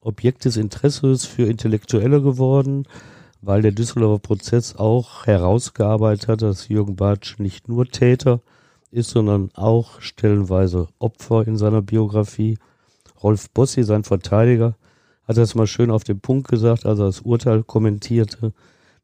Objekt 0.01 0.45
des 0.45 0.57
Interesses 0.57 1.25
für 1.25 1.47
Intellektuelle 1.47 2.23
geworden 2.23 2.87
weil 3.47 3.63
der 3.63 3.73
Düsseldorfer 3.73 4.21
Prozess 4.21 4.77
auch 4.77 5.27
herausgearbeitet 5.27 6.29
hat, 6.29 6.43
dass 6.43 6.69
Jürgen 6.69 6.97
Bartsch 6.97 7.39
nicht 7.39 7.69
nur 7.69 7.87
Täter 7.87 8.41
ist, 8.95 9.11
sondern 9.11 9.51
auch 9.55 10.01
stellenweise 10.01 10.89
Opfer 10.99 11.47
in 11.47 11.57
seiner 11.57 11.83
Biografie. 11.83 12.59
Rolf 13.23 13.51
Bossi, 13.51 13.83
sein 13.83 14.05
Verteidiger, 14.05 14.77
hat 15.27 15.37
das 15.37 15.55
mal 15.55 15.67
schön 15.67 15.91
auf 15.91 16.05
den 16.05 16.21
Punkt 16.21 16.49
gesagt, 16.49 16.87
als 16.87 16.99
er 16.99 17.07
das 17.07 17.21
Urteil 17.21 17.63
kommentierte, 17.63 18.53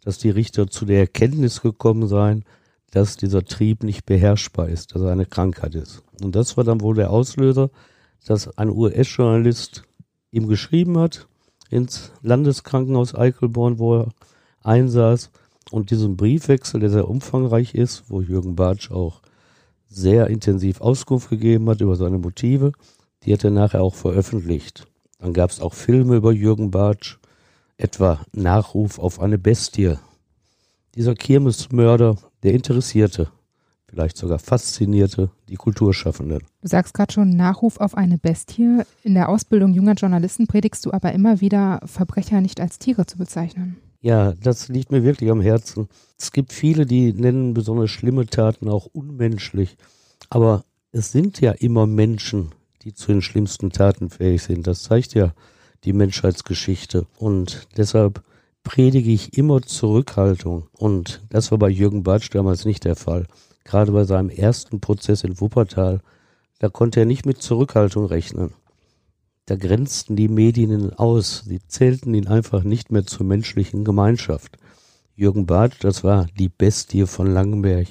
dass 0.05 0.19
die 0.19 0.31
Richter 0.31 0.69
zu 0.69 0.85
der 0.85 1.01
Erkenntnis 1.01 1.61
gekommen 1.61 2.07
seien, 2.09 2.45
dass 2.91 3.17
dieser 3.17 3.45
Trieb 3.45 3.83
nicht 3.83 4.07
beherrschbar 4.07 4.69
ist, 4.69 4.95
dass 4.95 5.03
er 5.03 5.13
eine 5.13 5.27
Krankheit 5.27 5.75
ist. 5.75 6.03
Und 6.23 6.35
das 6.35 6.57
war 6.57 6.65
dann 6.65 6.81
wohl 6.81 6.95
der 6.95 7.11
Auslöser, 7.11 7.71
dass 8.27 8.57
ein 8.59 8.71
US-Journalist 8.71 9.85
ihm 10.31 10.49
geschrieben 10.49 10.99
hat 10.99 11.27
ins 11.71 12.13
Landeskrankenhaus 12.23 13.15
Eichelborn, 13.15 13.79
wo 13.79 14.01
er 14.01 14.09
einsaß 14.63 15.31
und 15.71 15.91
diesen 15.91 16.17
Briefwechsel, 16.17 16.81
der 16.81 16.91
sehr 16.91 17.09
umfangreich 17.09 17.75
ist, 17.75 18.05
wo 18.09 18.21
Jürgen 18.21 18.57
Bartsch 18.57 18.91
auch 18.91 19.23
sehr 19.91 20.29
intensiv 20.29 20.81
Auskunft 20.81 21.29
gegeben 21.29 21.69
hat 21.69 21.81
über 21.81 21.97
seine 21.97 22.19
Motive. 22.19 22.73
Die 23.25 23.33
hat 23.33 23.45
er 23.45 23.51
nachher 23.51 23.83
auch 23.83 23.95
veröffentlicht. 23.95 24.87
Dann 25.19 25.35
gab 25.35 25.51
es 25.51 25.61
auch 25.61 25.75
Filme 25.75 26.17
über 26.17 26.33
Jürgen 26.33 26.71
Bartsch, 26.71 27.19
etwa 27.77 28.21
Nachruf 28.33 28.99
auf 28.99 29.21
eine 29.21 29.37
Bestie. 29.37 29.97
Dieser 30.95 31.15
Kirmesmörder, 31.15 32.17
der 32.43 32.55
interessierte, 32.55 33.31
vielleicht 33.89 34.17
sogar 34.17 34.39
faszinierte 34.39 35.31
die 35.49 35.57
Kulturschaffenden. 35.57 36.41
Du 36.63 36.69
sagst 36.69 36.95
gerade 36.95 37.13
schon 37.13 37.37
Nachruf 37.37 37.79
auf 37.79 37.97
eine 37.97 38.17
Bestie. 38.17 38.83
In 39.03 39.15
der 39.15 39.29
Ausbildung 39.29 39.75
junger 39.75 39.95
Journalisten 39.95 40.47
predigst 40.47 40.87
du 40.87 40.93
aber 40.93 41.13
immer 41.13 41.41
wieder, 41.41 41.81
Verbrecher 41.85 42.41
nicht 42.41 42.61
als 42.61 42.79
Tiere 42.79 43.07
zu 43.07 43.19
bezeichnen. 43.19 43.77
Ja, 44.03 44.33
das 44.33 44.69
liegt 44.69 44.91
mir 44.91 45.05
wirklich 45.05 45.31
am 45.31 45.43
Herzen. 45.43 45.89
Es 46.19 46.33
gibt 46.33 46.53
viele, 46.53 46.87
die 46.87 47.13
nennen 47.13 47.53
besonders 47.53 47.91
schlimme 47.91 48.27
Taten 48.27 48.69
auch 48.69 48.87
unmenschlich. 48.87 49.77
Aber 50.31 50.65
es 50.91 51.13
sind 51.13 51.41
ja 51.41 51.53
immer 51.53 51.87
Menschen, 51.87 52.55
die 52.83 52.95
zu 52.95 53.13
den 53.13 53.21
schlimmsten 53.21 53.71
Taten 53.71 54.09
fähig 54.09 54.43
sind. 54.43 54.67
Das 54.67 54.85
zeigt 54.85 55.13
ja 55.15 55.35
die 55.85 55.93
Menschheitsgeschichte. 55.93 57.07
Und 57.19 57.69
deshalb 57.77 58.23
predige 58.63 59.11
ich 59.11 59.37
immer 59.37 59.61
Zurückhaltung. 59.61 60.69
Und 60.73 61.21
das 61.29 61.51
war 61.51 61.59
bei 61.59 61.69
Jürgen 61.69 62.03
Bartsch 62.03 62.31
damals 62.33 62.65
nicht 62.65 62.85
der 62.85 62.97
Fall. 62.97 63.27
Gerade 63.65 63.93
bei 63.93 64.05
seinem 64.05 64.31
ersten 64.31 64.81
Prozess 64.81 65.25
in 65.25 65.41
Wuppertal, 65.41 66.01
da 66.59 66.71
konnte 66.71 67.01
er 67.01 67.07
nicht 67.07 67.27
mit 67.27 67.43
Zurückhaltung 67.43 68.07
rechnen. 68.07 68.55
Da 69.51 69.57
grenzten 69.57 70.15
die 70.15 70.29
Medien 70.29 70.71
ihn 70.71 70.93
aus. 70.93 71.43
Sie 71.45 71.59
zählten 71.67 72.15
ihn 72.15 72.29
einfach 72.29 72.63
nicht 72.63 72.93
mehr 72.93 73.05
zur 73.05 73.27
menschlichen 73.27 73.83
Gemeinschaft. 73.83 74.59
Jürgen 75.17 75.45
Bartsch, 75.45 75.79
das 75.81 76.05
war 76.05 76.29
die 76.39 76.49
Bestie 76.49 77.05
von 77.05 77.27
Langenberg 77.27 77.89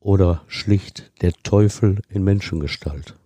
oder 0.00 0.42
schlicht 0.48 1.10
der 1.22 1.32
Teufel 1.32 2.02
in 2.10 2.24
Menschengestalt. 2.24 3.16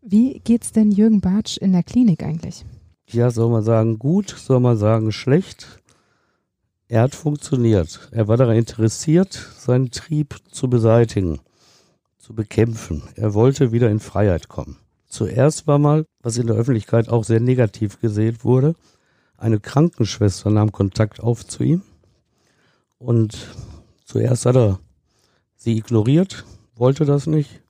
Wie 0.00 0.40
geht's 0.44 0.72
denn 0.72 0.92
Jürgen 0.92 1.20
Bartsch 1.20 1.58
in 1.58 1.72
der 1.72 1.82
Klinik 1.82 2.22
eigentlich? 2.22 2.64
Ja, 3.06 3.30
soll 3.30 3.50
man 3.50 3.64
sagen 3.64 3.98
gut, 3.98 4.30
soll 4.30 4.60
man 4.60 4.78
sagen 4.78 5.12
schlecht. 5.12 5.82
Er 6.88 7.02
hat 7.02 7.14
funktioniert. 7.14 8.08
Er 8.12 8.28
war 8.28 8.38
daran 8.38 8.56
interessiert, 8.56 9.34
seinen 9.58 9.90
Trieb 9.90 10.36
zu 10.50 10.70
beseitigen, 10.70 11.38
zu 12.16 12.34
bekämpfen. 12.34 13.02
Er 13.14 13.34
wollte 13.34 13.72
wieder 13.72 13.90
in 13.90 14.00
Freiheit 14.00 14.48
kommen. 14.48 14.78
Zuerst 15.10 15.66
war 15.66 15.80
mal, 15.80 16.06
was 16.22 16.38
in 16.38 16.46
der 16.46 16.54
Öffentlichkeit 16.54 17.08
auch 17.08 17.24
sehr 17.24 17.40
negativ 17.40 18.00
gesehen 18.00 18.38
wurde, 18.42 18.76
eine 19.36 19.58
Krankenschwester 19.58 20.50
nahm 20.50 20.70
Kontakt 20.70 21.20
auf 21.20 21.44
zu 21.44 21.64
ihm. 21.64 21.82
Und 22.96 23.48
zuerst 24.04 24.46
hat 24.46 24.54
er 24.54 24.78
sie 25.56 25.76
ignoriert, 25.76 26.44
wollte 26.76 27.04
das 27.04 27.26
nicht. 27.26 27.60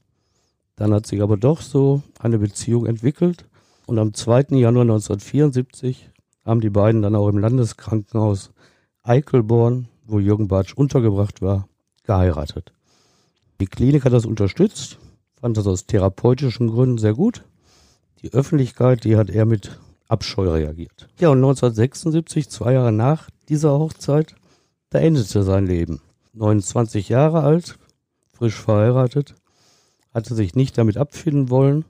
Dann 0.77 0.93
hat 0.93 1.07
sich 1.07 1.23
aber 1.23 1.39
doch 1.39 1.63
so 1.63 2.03
eine 2.19 2.39
Beziehung 2.39 2.85
entwickelt. 2.85 3.47
Und 3.87 3.99
am 3.99 4.13
2. 4.13 4.59
Januar 4.59 4.83
1974 4.83 6.11
haben 6.45 6.61
die 6.61 6.71
beiden 6.71 7.01
dann 7.01 7.17
auch 7.17 7.29
im 7.29 7.39
Landeskrankenhaus 7.39 8.51
Eichelborn, 9.03 9.89
wo 10.05 10.19
Jürgen 10.19 10.49
Bartsch 10.49 10.75
untergebracht 10.75 11.41
war, 11.41 11.69
geheiratet. 12.05 12.75
Die 13.61 13.67
Klinik 13.67 14.05
hat 14.05 14.13
das 14.13 14.27
unterstützt, 14.27 14.99
fand 15.41 15.57
das 15.57 15.67
aus 15.67 15.87
therapeutischen 15.87 16.69
Gründen 16.69 16.99
sehr 16.99 17.15
gut. 17.15 17.45
Die 18.23 18.33
Öffentlichkeit, 18.33 19.05
die 19.05 19.17
hat 19.17 19.31
eher 19.31 19.47
mit 19.47 19.79
Abscheu 20.09 20.51
reagiert. 20.51 21.09
Ja, 21.19 21.29
und 21.29 21.39
1976, 21.39 22.51
zwei 22.51 22.75
Jahre 22.75 22.93
nach 22.93 23.31
dieser 23.49 23.79
Hochzeit, 23.79 24.35
da 24.91 24.99
endete 24.99 25.43
sein 25.43 25.67
Leben. 25.67 26.01
29 26.35 27.09
Jahre 27.09 27.43
alt, 27.43 27.79
frisch 28.33 28.55
verheiratet, 28.55 29.35
hatte 30.13 30.35
sich 30.35 30.55
nicht 30.55 30.77
damit 30.77 30.97
abfinden 30.97 31.49
wollen, 31.51 31.85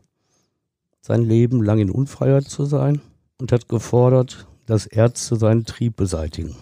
sein 1.01 1.23
Leben 1.23 1.63
lang 1.63 1.79
in 1.79 1.91
Unfreiheit 1.91 2.45
zu 2.45 2.67
sein 2.67 3.01
und 3.39 3.53
hat 3.53 3.69
gefordert, 3.69 4.47
dass 4.67 4.87
Ärzte 4.87 5.37
seinen 5.37 5.65
Trieb 5.65 5.97
beseitigen. 5.97 6.57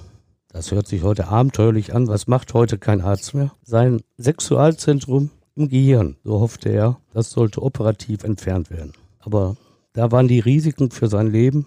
Das 0.48 0.70
hört 0.70 0.86
sich 0.86 1.02
heute 1.02 1.28
abenteuerlich 1.28 1.94
an. 1.94 2.08
Was 2.08 2.26
macht 2.26 2.54
heute 2.54 2.78
kein 2.78 3.00
Arzt 3.00 3.34
mehr? 3.34 3.52
Sein 3.62 4.00
Sexualzentrum 4.16 5.30
im 5.58 5.68
Gehirn, 5.68 6.16
so 6.24 6.40
hoffte 6.40 6.68
er, 6.70 6.98
das 7.12 7.30
sollte 7.30 7.62
operativ 7.62 8.24
entfernt 8.24 8.70
werden. 8.70 8.92
Aber 9.18 9.56
da 9.92 10.12
waren 10.12 10.28
die 10.28 10.38
Risiken 10.38 10.90
für 10.90 11.08
sein 11.08 11.26
Leben 11.26 11.66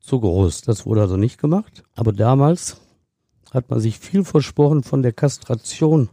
zu 0.00 0.20
groß. 0.20 0.62
Das 0.62 0.84
wurde 0.84 1.02
also 1.02 1.16
nicht 1.16 1.40
gemacht. 1.40 1.84
Aber 1.94 2.12
damals 2.12 2.80
hat 3.52 3.70
man 3.70 3.80
sich 3.80 3.98
viel 3.98 4.24
versprochen 4.24 4.82
von 4.82 5.02
der 5.02 5.12
Kastration 5.12 6.08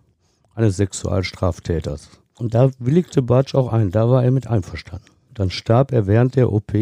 eines 0.54 0.78
Sexualstraftäters. 0.78 2.10
Und 2.38 2.54
da 2.54 2.72
willigte 2.80 3.22
Bartsch 3.22 3.56
auch 3.56 3.74
ein, 3.74 3.92
da 3.92 4.10
war 4.10 4.24
er 4.24 4.32
mit 4.32 4.48
einverstanden. 4.48 5.10
Dann 5.34 5.50
starb 5.50 5.92
er 5.92 6.08
während 6.08 6.36
der 6.36 6.54
OP 6.54 6.74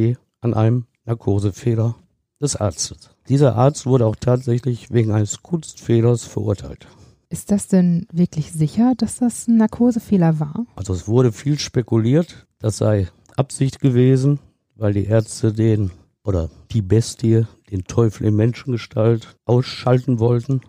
an 0.41 0.53
einem 0.53 0.85
Narkosefehler 1.05 1.95
des 2.41 2.55
Arztes. 2.55 3.11
Dieser 3.29 3.55
Arzt 3.55 3.85
wurde 3.85 4.05
auch 4.05 4.17
tatsächlich 4.17 4.91
wegen 4.91 5.11
eines 5.11 5.41
Kunstfehlers 5.41 6.25
verurteilt. 6.25 6.87
Ist 7.33 7.49
das 7.49 7.67
denn 7.67 8.05
wirklich 8.13 8.51
sicher, 8.51 8.93
dass 8.95 9.17
das 9.17 9.47
ein 9.47 9.57
Narkosefehler 9.57 10.39
war? 10.39 10.67
Also 10.75 10.93
es 10.93 11.07
wurde 11.07 11.31
viel 11.31 11.57
spekuliert, 11.57 12.45
das 12.59 12.77
sei 12.77 13.07
Absicht 13.35 13.79
gewesen, 13.79 14.37
weil 14.75 14.93
die 14.93 15.05
Ärzte 15.05 15.51
den 15.51 15.89
oder 16.23 16.51
die 16.69 16.83
Bestie, 16.83 17.47
den 17.71 17.85
Teufel 17.85 18.27
in 18.27 18.35
Menschengestalt, 18.35 19.35
ausschalten 19.45 20.19
wollten. 20.19 20.61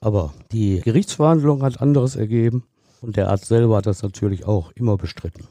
Aber 0.00 0.34
die 0.50 0.80
Gerichtsverhandlung 0.80 1.62
hat 1.62 1.80
anderes 1.80 2.16
ergeben. 2.16 2.64
Und 3.00 3.16
der 3.16 3.28
Arzt 3.28 3.46
selber 3.46 3.76
hat 3.76 3.86
das 3.86 4.02
natürlich 4.02 4.44
auch 4.44 4.72
immer 4.72 4.96
bestritten. 4.96 5.44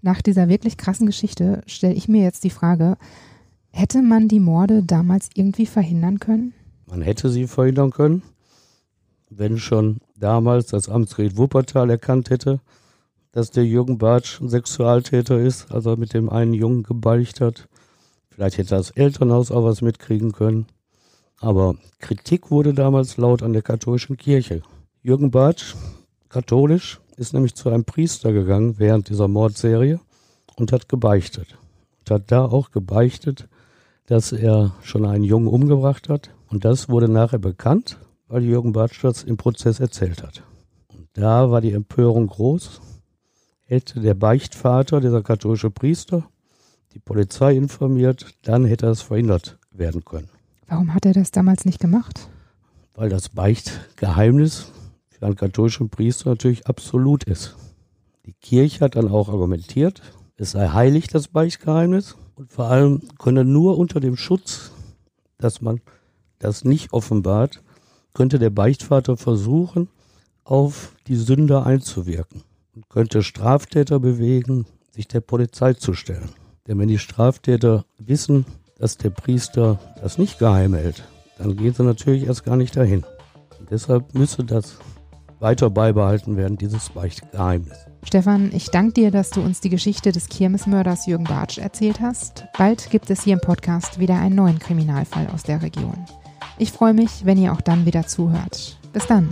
Nach 0.00 0.22
dieser 0.22 0.48
wirklich 0.48 0.78
krassen 0.78 1.04
Geschichte 1.04 1.60
stelle 1.66 1.92
ich 1.92 2.08
mir 2.08 2.22
jetzt 2.22 2.44
die 2.44 2.50
Frage, 2.50 2.96
hätte 3.72 4.00
man 4.00 4.28
die 4.28 4.40
Morde 4.40 4.84
damals 4.84 5.28
irgendwie 5.34 5.66
verhindern 5.66 6.18
können? 6.18 6.54
Man 6.86 7.02
hätte 7.02 7.28
sie 7.28 7.46
verhindern 7.46 7.90
können, 7.90 8.22
wenn 9.36 9.58
schon 9.58 9.98
damals 10.16 10.66
das 10.66 10.88
Amtsgericht 10.88 11.36
Wuppertal 11.36 11.90
erkannt 11.90 12.30
hätte, 12.30 12.60
dass 13.32 13.50
der 13.50 13.64
Jürgen 13.64 13.98
Bartsch 13.98 14.40
ein 14.40 14.48
Sexualtäter 14.48 15.38
ist, 15.38 15.72
als 15.72 15.86
er 15.86 15.96
mit 15.96 16.14
dem 16.14 16.30
einen 16.30 16.54
Jungen 16.54 16.82
gebeicht 16.82 17.40
hat. 17.40 17.68
Vielleicht 18.30 18.58
hätte 18.58 18.70
das 18.70 18.90
Elternhaus 18.90 19.50
auch 19.50 19.64
was 19.64 19.82
mitkriegen 19.82 20.32
können. 20.32 20.66
Aber 21.40 21.74
Kritik 21.98 22.50
wurde 22.50 22.74
damals 22.74 23.16
laut 23.16 23.42
an 23.42 23.52
der 23.52 23.62
katholischen 23.62 24.16
Kirche. 24.16 24.62
Jürgen 25.02 25.30
Bartsch 25.30 25.74
katholisch, 26.28 27.00
ist 27.16 27.32
nämlich 27.32 27.54
zu 27.54 27.70
einem 27.70 27.84
Priester 27.84 28.32
gegangen 28.32 28.78
während 28.78 29.08
dieser 29.08 29.28
Mordserie 29.28 30.00
und 30.56 30.72
hat 30.72 30.88
gebeichtet. 30.88 31.58
Und 32.00 32.10
hat 32.10 32.32
da 32.32 32.44
auch 32.44 32.70
gebeichtet, 32.70 33.48
dass 34.06 34.32
er 34.32 34.74
schon 34.82 35.06
einen 35.06 35.24
Jungen 35.24 35.46
umgebracht 35.46 36.08
hat. 36.08 36.30
Und 36.48 36.64
das 36.64 36.88
wurde 36.88 37.08
nachher 37.08 37.38
bekannt, 37.38 37.98
weil 38.34 38.42
Jürgen 38.42 38.72
Bartsch 38.72 39.04
das 39.04 39.22
im 39.22 39.36
Prozess 39.36 39.78
erzählt 39.78 40.24
hat. 40.24 40.42
Und 40.92 41.06
da 41.12 41.52
war 41.52 41.60
die 41.60 41.70
Empörung 41.70 42.26
groß. 42.26 42.80
Hätte 43.60 44.00
der 44.00 44.14
Beichtvater, 44.14 45.00
dieser 45.00 45.22
katholische 45.22 45.70
Priester, 45.70 46.28
die 46.94 46.98
Polizei 46.98 47.54
informiert, 47.54 48.26
dann 48.42 48.64
hätte 48.64 48.86
das 48.86 49.02
verhindert 49.02 49.56
werden 49.70 50.04
können. 50.04 50.28
Warum 50.66 50.94
hat 50.94 51.06
er 51.06 51.12
das 51.12 51.30
damals 51.30 51.64
nicht 51.64 51.78
gemacht? 51.78 52.28
Weil 52.96 53.08
das 53.08 53.28
Beichtgeheimnis 53.28 54.72
für 55.10 55.26
einen 55.26 55.36
katholischen 55.36 55.88
Priester 55.88 56.30
natürlich 56.30 56.66
absolut 56.66 57.22
ist. 57.22 57.54
Die 58.26 58.32
Kirche 58.32 58.80
hat 58.80 58.96
dann 58.96 59.12
auch 59.12 59.28
argumentiert, 59.28 60.02
es 60.36 60.50
sei 60.50 60.70
heilig, 60.70 61.06
das 61.06 61.28
Beichtgeheimnis, 61.28 62.16
und 62.34 62.52
vor 62.52 62.64
allem 62.64 63.00
könne 63.16 63.44
nur 63.44 63.78
unter 63.78 64.00
dem 64.00 64.16
Schutz, 64.16 64.72
dass 65.38 65.60
man 65.60 65.80
das 66.40 66.64
nicht 66.64 66.92
offenbart, 66.92 67.62
könnte 68.14 68.38
der 68.38 68.50
Beichtvater 68.50 69.16
versuchen, 69.16 69.88
auf 70.44 70.94
die 71.06 71.16
Sünder 71.16 71.66
einzuwirken 71.66 72.42
und 72.74 72.88
könnte 72.88 73.22
Straftäter 73.22 73.98
bewegen, 73.98 74.66
sich 74.92 75.08
der 75.08 75.20
Polizei 75.20 75.74
zu 75.74 75.94
stellen. 75.94 76.30
Denn 76.66 76.78
wenn 76.78 76.88
die 76.88 76.98
Straftäter 76.98 77.84
wissen, 77.98 78.46
dass 78.78 78.96
der 78.96 79.10
Priester 79.10 79.78
das 80.00 80.18
nicht 80.18 80.38
geheim 80.38 80.74
hält, 80.74 81.04
dann 81.38 81.56
gehen 81.56 81.74
sie 81.74 81.82
natürlich 81.82 82.24
erst 82.24 82.44
gar 82.44 82.56
nicht 82.56 82.76
dahin. 82.76 83.04
Und 83.58 83.70
deshalb 83.70 84.14
müsse 84.14 84.44
das 84.44 84.76
weiter 85.40 85.68
beibehalten 85.68 86.36
werden, 86.36 86.56
dieses 86.56 86.90
Beichtgeheimnis. 86.90 87.86
Stefan, 88.04 88.50
ich 88.54 88.70
danke 88.70 88.94
dir, 88.94 89.10
dass 89.10 89.30
du 89.30 89.40
uns 89.40 89.60
die 89.60 89.70
Geschichte 89.70 90.12
des 90.12 90.28
Kirmesmörders 90.28 91.06
Jürgen 91.06 91.24
Bartsch 91.24 91.58
erzählt 91.58 92.00
hast. 92.00 92.44
Bald 92.56 92.90
gibt 92.90 93.10
es 93.10 93.24
hier 93.24 93.34
im 93.34 93.40
Podcast 93.40 93.98
wieder 93.98 94.14
einen 94.14 94.36
neuen 94.36 94.58
Kriminalfall 94.58 95.26
aus 95.28 95.42
der 95.42 95.62
Region. 95.62 96.04
Ich 96.56 96.70
freue 96.70 96.94
mich, 96.94 97.24
wenn 97.24 97.38
ihr 97.38 97.52
auch 97.52 97.60
dann 97.60 97.84
wieder 97.86 98.06
zuhört. 98.06 98.76
Bis 98.92 99.06
dann. 99.06 99.28